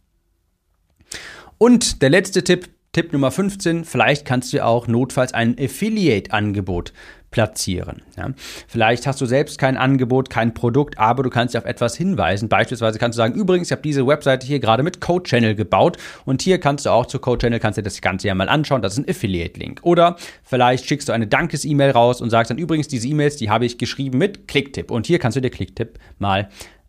Und 1.63 2.03
der 2.03 2.11
letzte 2.11 2.43
Tipp, 2.43 2.71
Tipp 2.91 3.13
Nummer 3.13 3.31
15, 3.31 3.85
vielleicht 3.85 4.27
kannst 4.27 4.53
du 4.53 4.65
auch 4.65 4.89
notfalls 4.89 5.33
ein 5.33 5.57
Affiliate-Angebot 5.57 6.93
platzieren. 7.31 8.03
Ja. 8.17 8.31
Vielleicht 8.67 9.07
hast 9.07 9.21
du 9.21 9.27
selbst 9.27 9.61
kein 9.61 9.77
Angebot, 9.77 10.29
kein 10.29 10.55
Produkt, 10.55 10.99
aber 10.99 11.23
du 11.23 11.31
kannst 11.31 11.55
dich 11.55 11.61
auf 11.61 11.65
etwas 11.65 11.97
hinweisen. 11.97 12.49
Beispielsweise 12.49 12.99
kannst 12.99 13.17
du 13.17 13.23
sagen, 13.23 13.35
übrigens, 13.35 13.69
ich 13.69 13.71
habe 13.71 13.83
diese 13.83 14.05
Webseite 14.05 14.45
hier 14.45 14.59
gerade 14.59 14.83
mit 14.83 15.01
Code 15.01 15.23
Channel 15.23 15.55
gebaut 15.55 15.99
und 16.25 16.43
hier 16.43 16.59
kannst 16.59 16.85
du 16.85 16.91
auch 16.91 17.07
zu 17.07 17.21
Code 17.21 17.39
Channel, 17.39 17.61
kannst 17.61 17.79
du 17.79 17.83
das 17.85 18.01
Ganze 18.01 18.27
ja 18.27 18.35
mal 18.35 18.49
anschauen, 18.49 18.83
das 18.83 18.95
ist 18.95 18.99
ein 18.99 19.09
Affiliate-Link. 19.09 19.83
Oder 19.85 20.17
vielleicht 20.43 20.89
schickst 20.89 21.11
du 21.11 21.13
eine 21.13 21.29
Dankes-E-Mail 21.29 21.93
raus 21.93 22.21
und 22.21 22.31
sagst 22.31 22.51
dann 22.51 22.59
übrigens, 22.59 22.89
diese 22.89 23.07
E-Mails, 23.07 23.37
die 23.37 23.51
habe 23.51 23.67
ich 23.67 23.79
geschrieben 23.79 24.19
mit 24.19 24.49
Clicktip 24.49 24.91
und 24.91 25.07
hier 25.07 25.21
kannst 25.21 25.37
du 25.37 25.41
dir 25.41 25.51
Clicktip 25.51 26.01
mal 26.19 26.49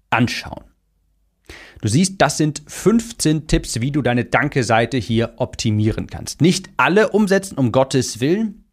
anschauen. 0.10 0.64
Du 1.84 1.90
siehst, 1.90 2.22
das 2.22 2.38
sind 2.38 2.62
15 2.66 3.46
Tipps, 3.48 3.82
wie 3.82 3.92
du 3.92 4.02
deine 4.02 4.24
Danke-Seite 4.24 4.98
hier 4.98 5.34
optimieren 5.36 6.08
kannst. 6.08 6.40
Nicht 6.40 6.70
alle 6.78 7.10
umsetzen, 7.10 7.58
um 7.58 7.74
Gottes 7.74 8.22
Willen, 8.22 8.64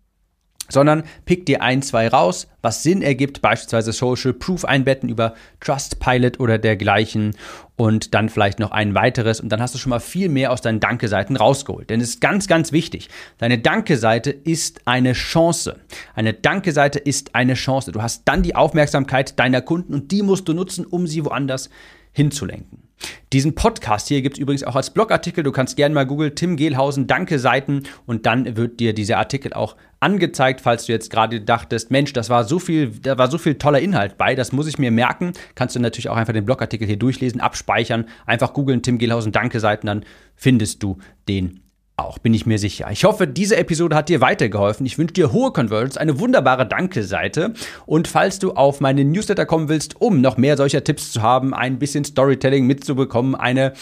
sondern 0.69 1.03
pick 1.25 1.45
dir 1.45 1.61
ein, 1.61 1.83
zwei 1.83 2.07
raus, 2.07 2.47
was 2.63 2.85
Sinn 2.85 3.03
ergibt, 3.03 3.43
beispielsweise 3.43 3.91
Social 3.91 4.33
Proof 4.33 4.65
einbetten 4.65 5.09
über 5.09 5.35
Trustpilot 5.59 6.39
oder 6.39 6.59
dergleichen 6.59 7.35
und 7.75 8.15
dann 8.15 8.29
vielleicht 8.29 8.61
noch 8.61 8.71
ein 8.71 8.95
weiteres 8.95 9.41
und 9.41 9.49
dann 9.49 9.61
hast 9.61 9.75
du 9.75 9.81
schon 9.81 9.91
mal 9.91 9.99
viel 9.99 10.29
mehr 10.29 10.53
aus 10.53 10.61
deinen 10.61 10.79
Danke-Seiten 10.79 11.35
rausgeholt. 11.35 11.91
Denn 11.91 12.01
es 12.01 12.11
ist 12.11 12.21
ganz, 12.21 12.47
ganz 12.47 12.71
wichtig. 12.71 13.09
Deine 13.39 13.59
Danke-Seite 13.59 14.31
ist 14.31 14.83
eine 14.85 15.15
Chance. 15.15 15.81
Eine 16.15 16.33
Danke-Seite 16.33 17.01
ist 17.01 17.35
eine 17.35 17.55
Chance. 17.55 17.91
Du 17.91 18.03
hast 18.03 18.23
dann 18.27 18.45
die 18.45 18.55
Aufmerksamkeit 18.55 19.37
deiner 19.41 19.63
Kunden 19.63 19.95
und 19.95 20.13
die 20.13 20.23
musst 20.23 20.47
du 20.47 20.53
nutzen, 20.53 20.87
um 20.87 21.09
sie 21.09 21.25
woanders 21.25 21.71
hinzulenken. 22.13 22.90
Diesen 23.33 23.55
Podcast 23.55 24.09
hier 24.09 24.23
gibt 24.23 24.37
es 24.37 24.41
übrigens 24.41 24.65
auch 24.65 24.77
als 24.77 24.91
Blogartikel. 24.91 25.45
Du 25.45 25.53
kannst 25.53 25.77
gerne 25.77 25.95
mal 25.95 26.07
Google 26.07 26.35
Tim 26.35 26.57
Gehlhausen 26.57 27.07
Danke 27.07 27.39
Seiten. 27.39 27.85
Und 28.07 28.27
dann 28.27 28.57
wird 28.57 28.81
dir 28.81 28.93
dieser 28.93 29.19
Artikel 29.19 29.53
auch 29.53 29.77
angezeigt, 30.01 30.61
falls 30.61 30.87
du 30.87 30.93
jetzt 30.93 31.11
gerade 31.11 31.41
dachtest, 31.41 31.91
Mensch, 31.91 32.13
das 32.13 32.31
war 32.31 32.45
so 32.45 32.59
viel, 32.59 32.91
da 32.91 33.19
war 33.19 33.31
so 33.31 33.39
viel 33.39 33.57
toller 33.57 33.81
Inhalt 33.81 34.19
bei, 34.19 34.35
das 34.35 34.51
muss 34.51 34.67
ich 34.67 34.79
mir 34.79 34.91
merken. 34.91 35.33
Kannst 35.55 35.77
du 35.77 35.81
natürlich 35.81 36.09
auch 36.09 36.17
einfach 36.17 36.33
den 36.33 36.47
Blogartikel 36.47 36.87
hier 36.87 36.99
durchlesen, 36.99 37.41
abspeichern, 37.41 38.07
einfach 38.27 38.55
googeln 38.55 38.83
Tim 38.83 38.99
Gehlhausen 38.99 39.33
Danke 39.33 39.61
Seiten, 39.61 39.87
dann 39.87 40.05
findest 40.35 40.83
du 40.83 40.99
den 41.29 41.61
auch, 42.01 42.19
bin 42.19 42.35
ich 42.35 42.47
mir 42.47 42.59
sicher. 42.59 42.89
Ich 42.91 43.05
hoffe, 43.05 43.27
diese 43.27 43.57
Episode 43.57 43.97
hat 43.97 44.09
dir 44.09 44.21
weitergeholfen. 44.21 44.87
Ich 44.87 44.99
wünsche 44.99 45.15
dir 45.15 45.33
hohe 45.33 45.53
Conversions, 45.53 45.97
eine 45.97 46.19
wunderbare 46.19 46.67
Danke-Seite. 46.67 47.55
Und 47.87 48.09
falls 48.09 48.39
du 48.39 48.53
auf 48.53 48.81
meine 48.81 49.05
Newsletter 49.05 49.47
kommen 49.47 49.69
willst, 49.69 50.01
um 50.01 50.21
noch 50.21 50.37
mehr 50.37 50.57
solcher 50.57 50.85
Tipps 50.85 51.13
zu 51.13 51.23
haben, 51.23 51.55
ein 51.55 51.79
bisschen 51.79 52.05
Storytelling 52.05 52.67
mitzubekommen, 52.67 53.35
eine 53.35 53.73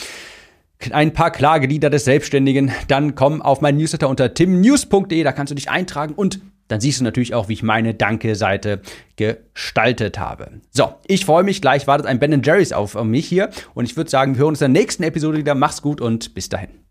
ein 0.93 1.13
paar 1.13 1.33
Klagelieder 1.33 1.91
des 1.91 2.05
Selbstständigen, 2.05 2.71
dann 2.87 3.15
komm 3.15 3.43
auf 3.43 3.61
meinen 3.61 3.79
Newsletter 3.79 4.09
unter 4.09 4.33
timnews.de, 4.33 5.25
da 5.25 5.33
kannst 5.33 5.51
du 5.51 5.57
dich 5.57 5.71
eintragen 5.71 6.15
und 6.15 6.41
dann 6.69 6.81
siehst 6.81 7.01
du 7.01 7.05
natürlich 7.05 7.35
auch, 7.35 7.49
wie 7.49 7.55
ich 7.55 7.63
meine 7.63 7.95
Danke-Seite 7.95 8.83
gestaltet 9.17 10.19
habe. 10.19 10.61
So, 10.71 10.95
ich 11.07 11.25
freue 11.25 11.43
mich, 11.43 11.61
gleich 11.61 11.87
wartet 11.87 12.07
ein 12.07 12.19
Ben 12.19 12.43
Jerry's 12.43 12.73
auf 12.73 13.03
mich 13.03 13.27
hier 13.27 13.51
und 13.75 13.87
ich 13.87 13.97
würde 13.97 14.11
sagen, 14.11 14.35
wir 14.35 14.41
hören 14.41 14.51
uns 14.51 14.61
in 14.61 14.73
der 14.73 14.83
nächsten 14.83 15.03
Episode 15.03 15.39
wieder. 15.39 15.55
Mach's 15.55 15.83
gut 15.83 16.01
und 16.01 16.35
bis 16.35 16.49
dahin. 16.49 16.88